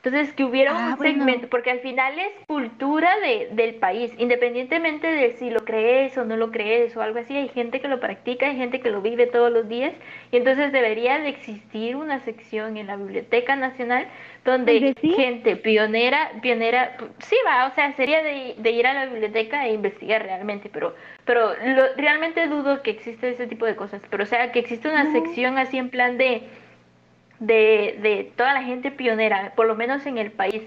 [0.04, 5.06] Entonces, que hubiera ah, un segmento, porque al final es cultura de, del país, independientemente
[5.06, 8.00] de si lo crees o no lo crees o algo así, hay gente que lo
[8.00, 9.94] practica, hay gente que lo vive todos los días,
[10.30, 14.06] y entonces debería de existir una sección en la Biblioteca Nacional
[14.44, 19.66] donde gente pionera, pionera, sí va, o sea, sería de, de, ir a la biblioteca
[19.66, 20.94] e investigar realmente, pero,
[21.24, 21.54] pero
[21.96, 25.56] realmente dudo que existe ese tipo de cosas, pero o sea, que existe una sección
[25.56, 26.42] así en plan de
[27.46, 30.62] de, de toda la gente pionera, por lo menos en el país,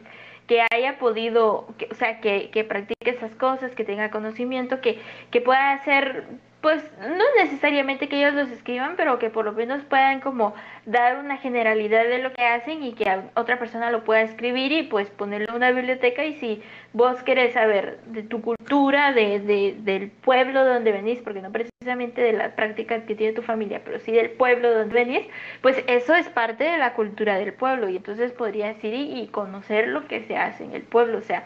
[0.48, 5.00] que haya podido, o sea, que, que practique esas cosas, que tenga conocimiento, que,
[5.30, 6.26] que pueda hacer
[6.62, 10.56] pues no necesariamente que ellos los escriban, pero que por lo menos puedan como
[10.86, 13.06] dar una generalidad de lo que hacen y que
[13.36, 16.26] otra persona lo pueda escribir y pues ponerlo en una biblioteca.
[16.26, 21.42] Y si vos querés saber de tu cultura, de, de, del pueblo donde venís, porque
[21.42, 25.28] no precisamente de las prácticas que tiene tu familia, pero sí del pueblo donde venís,
[25.62, 27.88] pues eso es parte de la cultura del pueblo.
[27.88, 31.22] Y entonces podrías ir y, y conocer lo que se hace en el pueblo, o
[31.22, 31.44] sea,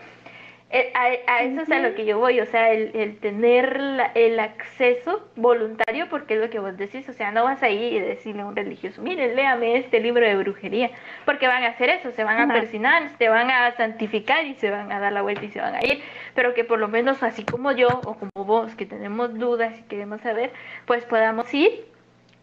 [0.74, 3.78] eh, a, eso es a lo que yo voy, o sea, el, el tener
[4.16, 7.94] el acceso voluntario, porque es lo que vos decís, o sea, no vas a ir
[7.94, 10.90] y decirle a un religioso, mire, léame este libro de brujería,
[11.26, 14.72] porque van a hacer eso, se van a persinar, se van a santificar y se
[14.72, 16.02] van a dar la vuelta y se van a ir,
[16.36, 19.84] pero que por lo menos así como yo o como vos, que tenemos dudas y
[19.84, 20.52] queremos saber,
[20.86, 21.86] pues podamos ir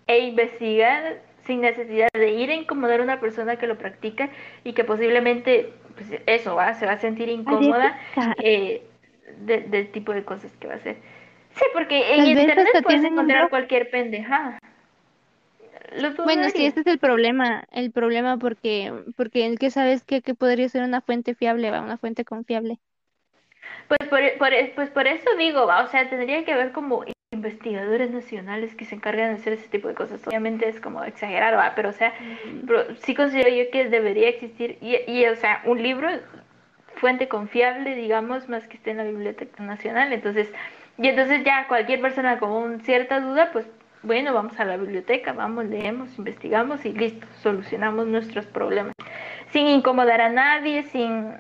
[0.07, 4.29] e investigar sin necesidad de ir a incomodar a una persona que lo practica
[4.65, 7.99] y que posiblemente pues eso va, se va a sentir incómoda
[8.43, 8.83] eh,
[9.41, 10.97] del tipo de cosas que va a hacer.
[11.51, 14.59] Sí, porque en internet puedes encontrar cualquier pendeja.
[16.25, 20.35] Bueno, sí, este es el problema, el problema porque, porque el que sabes que, que
[20.35, 22.79] podría ser una fuente fiable, va, una fuente confiable.
[23.89, 28.11] Pues por, por, pues por eso digo, va, o sea, tendría que haber como investigadores
[28.11, 30.27] nacionales que se encargan de hacer ese tipo de cosas.
[30.27, 31.73] Obviamente es como exagerar, ¿va?
[31.75, 32.13] pero o sea,
[32.67, 36.09] pero sí considero yo que debería existir, y, y o sea, un libro,
[36.99, 40.13] fuente confiable, digamos, más que esté en la Biblioteca Nacional.
[40.13, 40.53] Entonces,
[40.99, 43.67] y entonces ya cualquier persona con un cierta duda, pues
[44.03, 48.95] bueno, vamos a la biblioteca, vamos, leemos, investigamos y listo, solucionamos nuestros problemas.
[49.51, 51.35] Sin incomodar a nadie, sin,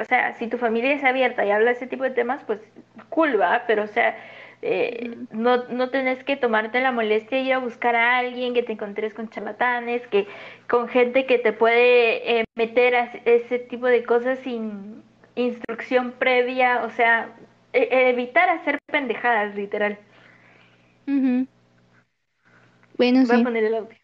[0.00, 2.60] o sea, si tu familia es abierta y habla ese tipo de temas, pues
[3.10, 4.16] cool, va, pero o sea,
[4.62, 8.62] eh, no, no tenés que tomarte la molestia de ir a buscar a alguien que
[8.62, 10.26] te encontres con charlatanes, que
[10.68, 15.02] con gente que te puede eh, meter a ese tipo de cosas sin
[15.36, 17.30] instrucción previa, o sea,
[17.72, 19.98] e- evitar hacer pendejadas, literal.
[21.08, 21.48] Ujú.
[22.96, 23.42] Bueno, Voy a sí.
[23.42, 23.97] poner el audio.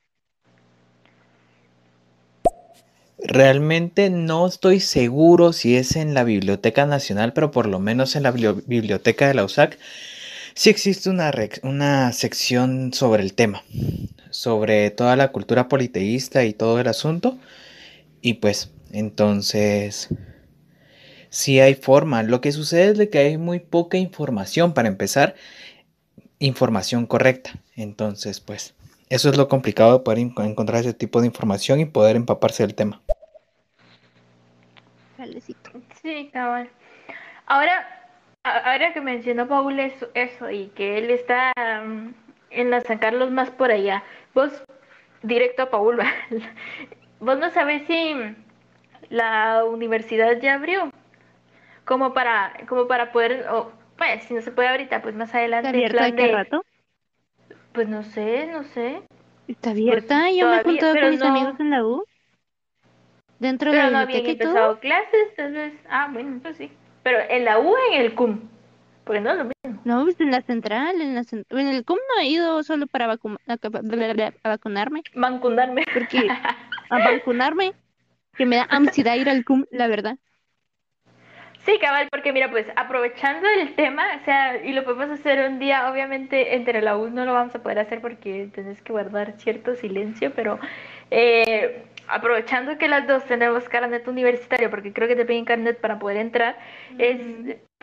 [3.26, 8.22] Realmente no estoy seguro si es en la Biblioteca Nacional, pero por lo menos en
[8.22, 9.78] la bibli- Biblioteca de la USAC
[10.54, 13.64] sí existe una, una sección sobre el tema,
[14.30, 17.38] sobre toda la cultura politeísta y todo el asunto.
[18.20, 20.08] Y pues, entonces,
[21.30, 22.22] sí hay forma.
[22.22, 25.34] Lo que sucede es de que hay muy poca información para empezar,
[26.38, 27.58] información correcta.
[27.74, 28.74] Entonces, pues,
[29.08, 32.62] eso es lo complicado de poder en- encontrar ese tipo de información y poder empaparse
[32.62, 33.02] del tema.
[36.02, 36.68] Sí, cabal.
[37.46, 37.86] Ahora,
[38.44, 42.14] ahora que mencionó Paul eso, eso y que él está mm,
[42.50, 44.02] en la San Carlos más por allá,
[44.34, 44.62] vos,
[45.22, 45.98] directo a Paul,
[47.20, 48.14] vos no sabés si
[49.10, 50.90] la universidad ya abrió,
[51.84, 55.68] como para, como para poder, o, pues, si no se puede ahorita, pues más adelante,
[55.68, 56.62] ¿Está abierta plan qué de- rato?
[57.72, 59.02] pues no sé, no sé,
[59.48, 60.30] Está abierta.
[60.30, 62.04] Yo me he juntado con mis no- amigos en la U.
[63.38, 64.80] Dentro de pero la no habían biblioteca y empezado todo.
[64.80, 68.40] clases, vez, ah, bueno, entonces sí, pero en la U o en el CUM,
[69.04, 69.82] porque no es lo mismo.
[69.84, 72.86] No, pues en la central, en la cent- En el CUM no he ido solo
[72.86, 75.02] para vacu- a, a vacunarme.
[75.14, 75.84] Mancundarme.
[75.92, 76.28] Porque
[76.90, 77.74] a vacunarme,
[78.36, 80.16] que me da ansiedad ir al CUM, la verdad.
[81.64, 85.58] Sí, cabal, porque mira, pues aprovechando el tema, o sea, y lo podemos hacer un
[85.58, 89.32] día, obviamente entre la U no lo vamos a poder hacer porque tenés que guardar
[89.38, 90.58] cierto silencio, pero
[91.10, 95.98] eh, aprovechando que las dos tenemos carnet universitario, porque creo que te piden carnet para
[95.98, 96.56] poder entrar,
[96.98, 97.20] es,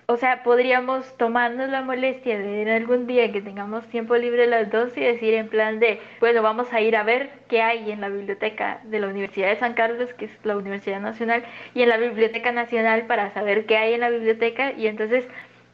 [0.06, 4.70] o sea, podríamos tomarnos la molestia de en algún día que tengamos tiempo libre las
[4.70, 8.02] dos y decir en plan de, bueno, vamos a ir a ver qué hay en
[8.02, 11.44] la biblioteca de la Universidad de San Carlos, que es la Universidad Nacional,
[11.74, 15.26] y en la Biblioteca Nacional para saber qué hay en la biblioteca y entonces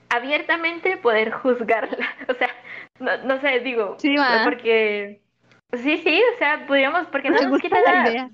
[0.10, 2.08] abiertamente poder juzgarla.
[2.30, 2.50] O sea,
[3.00, 5.22] no, no sé, digo, Sí, porque...
[5.74, 8.30] Sí, sí, o sea, podríamos, porque no nos quita la idea.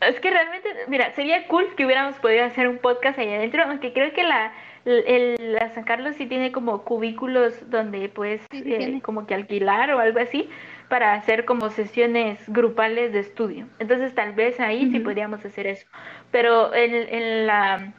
[0.00, 3.92] Es que realmente, mira, sería cool que hubiéramos podido hacer un podcast ahí adentro, aunque
[3.92, 4.52] creo que la,
[4.84, 9.34] el, la San Carlos sí tiene como cubículos donde puedes Sí, sí eh, como que
[9.34, 10.48] alquilar o algo así
[10.88, 13.68] para hacer como sesiones grupales de estudio.
[13.78, 15.86] Entonces tal vez ahí sí podríamos hacer eso.
[16.30, 17.92] Pero en, en la,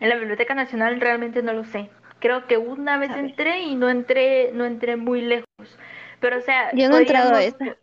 [0.00, 1.90] en la Biblioteca Nacional realmente no lo sé.
[2.20, 5.78] Creo que una vez entré y no entré, no entré muy lejos.
[6.20, 7.76] Pero o sea, Yo no he entrado a esa.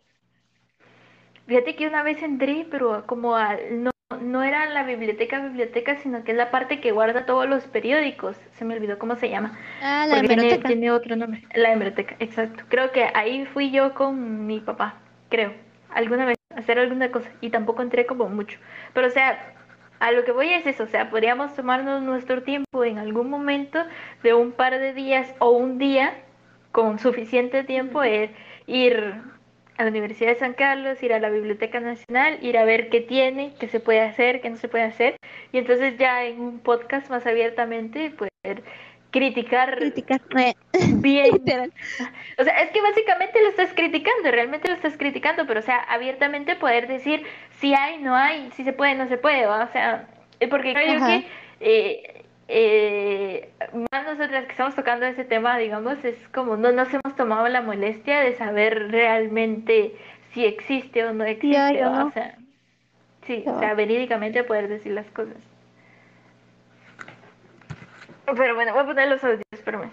[1.46, 6.24] Fíjate que una vez entré, pero como a- no, no era la biblioteca biblioteca, sino
[6.24, 8.36] que es la parte que guarda todos los periódicos.
[8.52, 9.56] Se me olvidó cómo se llama.
[9.80, 11.42] Ah, la Porque tiene, tiene otro nombre.
[11.54, 12.64] La hemeroteca, exacto.
[12.68, 14.96] Creo que ahí fui yo con mi papá,
[15.28, 15.52] creo.
[15.90, 17.30] Alguna vez, a hacer alguna cosa.
[17.40, 18.58] Y tampoco entré como mucho.
[18.92, 19.54] Pero o sea,
[20.00, 20.82] a lo que voy es eso.
[20.84, 23.78] O sea, podríamos tomarnos nuestro tiempo en algún momento
[24.22, 26.12] de un par de días o un día
[26.76, 28.28] con suficiente tiempo eh,
[28.66, 29.14] ir
[29.78, 33.00] a la Universidad de San Carlos, ir a la Biblioteca Nacional, ir a ver qué
[33.00, 35.16] tiene, qué se puede hacer, qué no se puede hacer,
[35.52, 38.62] y entonces ya en un podcast más abiertamente poder
[39.10, 40.20] criticar Criticar.
[40.36, 40.52] Eh,
[40.96, 41.32] bien.
[41.32, 41.72] literal.
[42.38, 45.78] O sea, es que básicamente lo estás criticando, realmente lo estás criticando, pero o sea,
[45.78, 47.22] abiertamente poder decir
[47.58, 49.64] si hay, no hay, si se puede, no se puede, ¿va?
[49.64, 50.08] o sea,
[50.40, 51.06] eh, porque creo Ajá.
[51.06, 51.26] que
[51.60, 53.50] eh, eh,
[53.92, 57.60] más nosotras que estamos tocando ese tema, digamos, es como no nos hemos tomado la
[57.60, 59.96] molestia de saber realmente
[60.32, 61.98] si existe o no existe, o ¿va?
[61.98, 62.06] no.
[62.06, 62.36] o sea,
[63.26, 65.36] sí, Ya o sea, verídicamente poder decir las cosas.
[68.36, 69.90] Pero bueno, voy a poner los audios, espérame.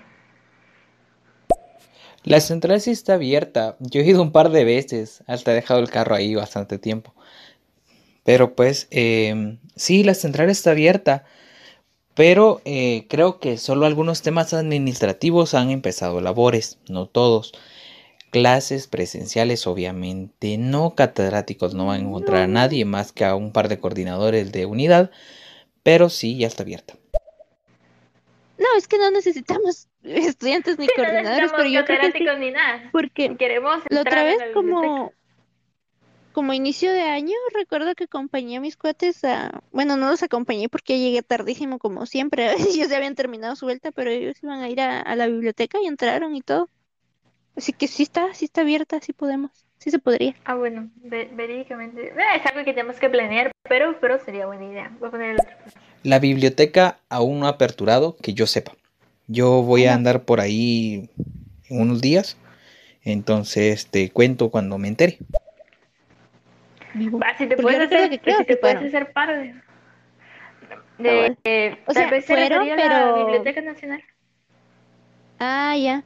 [2.24, 3.76] La central sí está abierta.
[3.80, 5.24] Yo he ido un par de veces.
[5.28, 7.14] Hasta he dejado el carro ahí bastante tiempo.
[8.24, 11.26] Pero pues, em, sí, la central está abierta.
[12.16, 17.53] Pero eh, creo que solo algunos temas administrativos han empezado labores, no todos.
[18.30, 23.51] Clases presenciales, obviamente, no catedráticos, no van a encontrar a nadie más que a un
[23.51, 25.11] par de coordinadores de unidad.
[25.84, 26.95] Pero sí, ya está abierta.
[28.57, 32.05] No, es que no necesitamos estudiantes ni Sí, no coordinadores, necesitamos pero yo creo que
[32.05, 32.89] sí, catedráticos ni nada.
[32.91, 35.11] porque Queremos la otra en vez como
[36.34, 40.68] como inicio de año, recuerdo que acompañé a mis cuates a, bueno, no los acompañé
[40.68, 44.70] porque llegué tardísimo como siempre, ellos ya habían terminado su vuelta, pero ellos iban a
[44.70, 46.70] ir a, a la biblioteca y entraron y todo.
[47.56, 50.36] Así que sí está, sí está abierta, sí podemos, sí se podría.
[50.44, 52.08] Ah, bueno, ve- verídicamente.
[52.08, 54.92] eh, es algo que tenemos que planear, pero, pero sería buena idea.
[55.00, 55.52] Voy a poner el otro.
[56.02, 58.74] La biblioteca aún no ha aperturado, que yo sepa.
[59.28, 61.10] Yo voy a andar por ahí
[61.70, 62.38] en unos días.
[63.04, 65.20] Entonces te cuento cuando me entere.
[66.94, 68.88] Si te Porque puedes hacer, que creo si te que puedes fueron.
[68.96, 69.56] hacer par de...
[71.00, 74.04] De, O tal sea, vez se fueron, a la pero- Biblioteca Nacional.
[75.39, 76.04] Ah, ya.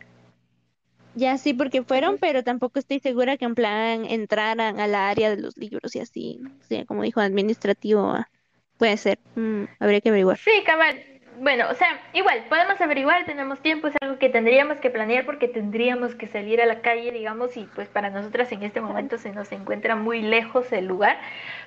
[1.13, 5.29] Ya sí, porque fueron, pero tampoco estoy segura que en plan entraran a la área
[5.29, 6.39] de los libros y así.
[6.61, 8.29] O sea, como dijo administrativo, ah,
[8.77, 9.19] puede ser.
[9.35, 10.37] Mm, habría que averiguar.
[10.37, 10.97] Sí, cabal.
[11.39, 15.47] Bueno, o sea, igual, podemos averiguar, tenemos tiempo, es algo que tendríamos que planear porque
[15.47, 19.31] tendríamos que salir a la calle, digamos, y pues para nosotras en este momento se
[19.31, 21.19] nos encuentra muy lejos el lugar,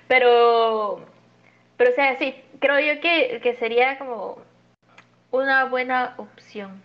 [0.09, 1.01] pero,
[1.77, 4.39] pero o sea, sí, creo yo que, que sería como
[5.31, 6.83] una buena opción.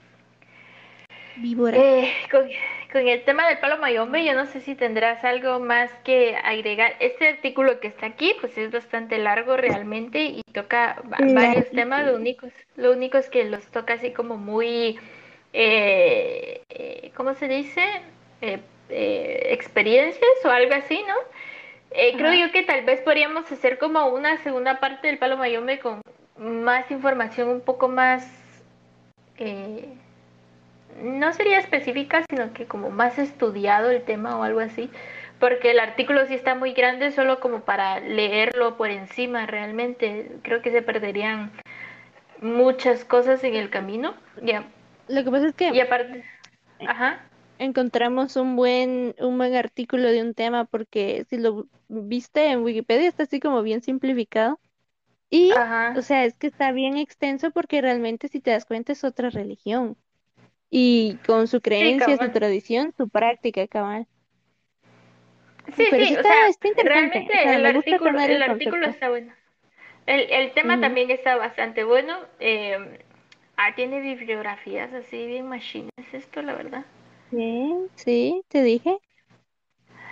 [1.38, 1.78] Víbora.
[1.78, 2.48] Eh, con,
[2.92, 6.96] con el tema del palo mayombe, yo no sé si tendrás algo más que agregar.
[7.00, 12.06] Este artículo que está aquí, pues es bastante largo realmente y toca va- varios temas.
[12.06, 14.98] Lo único, es- lo único es que los toca así como muy,
[15.54, 17.82] eh, eh, ¿cómo se dice?
[18.42, 18.60] Eh,
[19.52, 21.16] experiencias o algo así, ¿no?
[22.18, 26.02] Creo yo que tal vez podríamos hacer como una segunda parte del palo mayombe con
[26.38, 28.30] más información un poco más...
[29.38, 29.86] eh,
[31.02, 34.90] no sería específica, sino que como más estudiado el tema o algo así,
[35.40, 40.32] porque el artículo sí está muy grande solo como para leerlo por encima realmente.
[40.44, 41.52] Creo que se perderían
[42.42, 44.16] muchas cosas en el camino.
[44.42, 44.66] Ya.
[45.08, 46.24] Lo que pasa es que Y aparte,
[46.88, 47.20] ajá.
[47.60, 53.08] encontramos un buen, un buen artículo de un tema, porque si lo viste en Wikipedia
[53.08, 54.60] está así como bien simplificado.
[55.30, 55.94] Y, Ajá.
[55.98, 59.30] o sea, es que está bien extenso porque realmente si te das cuenta es otra
[59.30, 59.98] religión.
[60.70, 64.08] Y con su creencia, su tradición, su práctica, cabal.
[65.76, 68.42] Sí, Pero sí, o está- sea, está interesante, realmente o sea, el artículo, el el
[68.44, 69.34] artículo está bueno.
[70.08, 72.20] El, el tema también está bastante bueno.
[72.40, 73.00] eh,
[73.58, 76.86] ah, tiene bibliografías así bien machines esto, la verdad.
[77.30, 78.98] Sí, sí, te dije.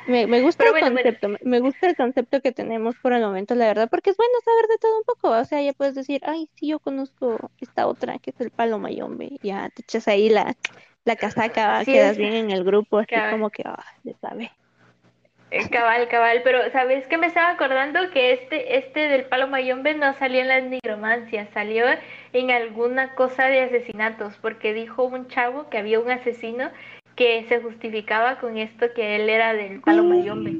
[0.05, 3.13] Me, me gusta Pero el bueno, concepto, me- me gusta el concepto que tenemos por
[3.13, 5.73] el momento, la verdad, porque es bueno saber de todo un poco, o sea, ya
[5.73, 9.81] puedes decir, ay, sí, yo conozco esta otra, que es el palo mayombe, ya te
[9.83, 10.57] echas ahí la,
[11.05, 13.23] la casaca, Sí, quedas bien en el grupo, así cabal.
[13.23, 14.51] como que, ah, le sabe.
[15.51, 18.09] Eh, Cabal, cabal, pero ¿sabes qué me estaba acordando?
[18.11, 21.85] Que este, este del palo mayombe no salió en las nigromancias, salió
[22.33, 26.71] en alguna cosa de asesinatos, porque dijo un chavo que había un asesino
[27.15, 30.51] que se justificaba con esto que él era del palo mayombe.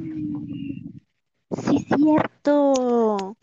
[1.52, 3.36] Sí, cierto.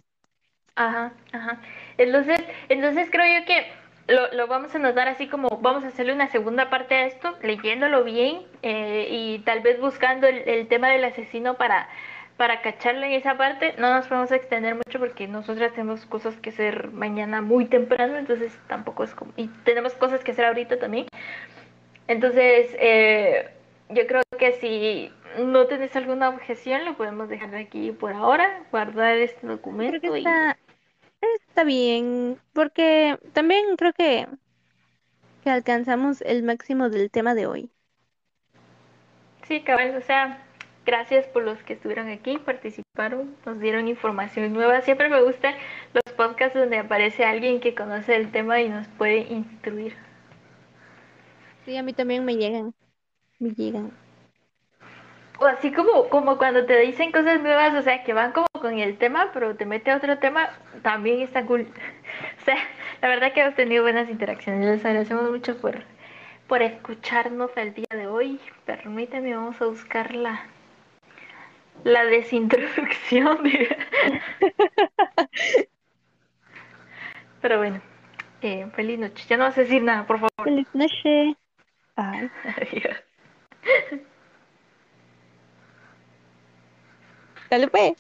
[0.75, 1.61] Ajá, ajá.
[1.99, 3.67] Entonces, entonces creo yo que
[4.09, 7.37] lo, lo vamos a notar así como vamos a hacerle una segunda parte a esto,
[7.43, 11.89] leyéndolo bien eh, y tal vez buscando el, el tema del asesino para,
[12.37, 13.75] para cacharlo en esa parte.
[13.79, 18.59] No nos podemos extender mucho porque nosotras tenemos cosas que hacer mañana muy temprano, entonces
[18.67, 19.33] tampoco es como...
[19.37, 21.07] Y tenemos cosas que hacer ahorita también.
[22.11, 23.49] Entonces, eh,
[23.89, 29.17] yo creo que si no tienes alguna objeción, lo podemos dejar aquí por ahora, guardar
[29.17, 30.19] este Creo documento que y...
[30.19, 30.59] está,
[31.37, 34.27] está bien, porque también creo que,
[35.45, 37.71] que alcanzamos el máximo del tema de hoy.
[39.47, 40.43] Sí, cabal, o sea,
[40.85, 44.81] gracias por los que estuvieron aquí, participaron, nos dieron información nueva.
[44.81, 45.55] Siempre me gustan
[45.95, 50.10] los podcasts donde aparece alguien que conoce el tema y nos puede instruir.
[51.71, 52.75] Sí, a mí también me llegan,
[53.39, 53.93] me llegan.
[55.39, 58.77] O así como, como cuando te dicen cosas nuevas, o sea, que van como con
[58.81, 60.51] el tema, pero te mete a otro tema,
[60.83, 61.69] también está cool.
[62.43, 62.57] O sea,
[63.03, 64.67] la verdad que hemos tenido buenas interacciones.
[64.67, 65.85] Les agradecemos mucho por,
[66.49, 68.41] por escucharnos el día de hoy.
[68.67, 70.45] Permíteme, vamos a buscar la,
[71.85, 73.45] la desintroducción.
[73.45, 73.77] de-
[77.41, 77.81] Pero bueno,
[78.43, 79.25] eh, feliz noche.
[79.29, 80.31] Ya no vas a decir nada, por favor.
[80.45, 81.37] Feliz noche.
[82.01, 82.31] Ay.
[82.57, 82.97] Adiós.
[87.51, 87.93] Dale pues.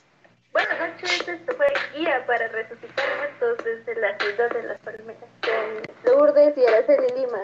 [0.53, 6.13] Buenas noches, esto fue Guía para Resucitar Muertos desde la ciudad de las palmeras con
[6.13, 7.39] Lourdes y Araceli Lima.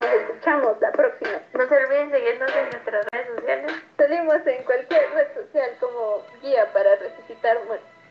[0.00, 1.40] Nos escuchamos la próxima.
[1.54, 3.72] No se olviden seguirnos en nuestras redes sociales.
[3.96, 8.01] Salimos en cualquier red social como Guía para Resucitar Muertos.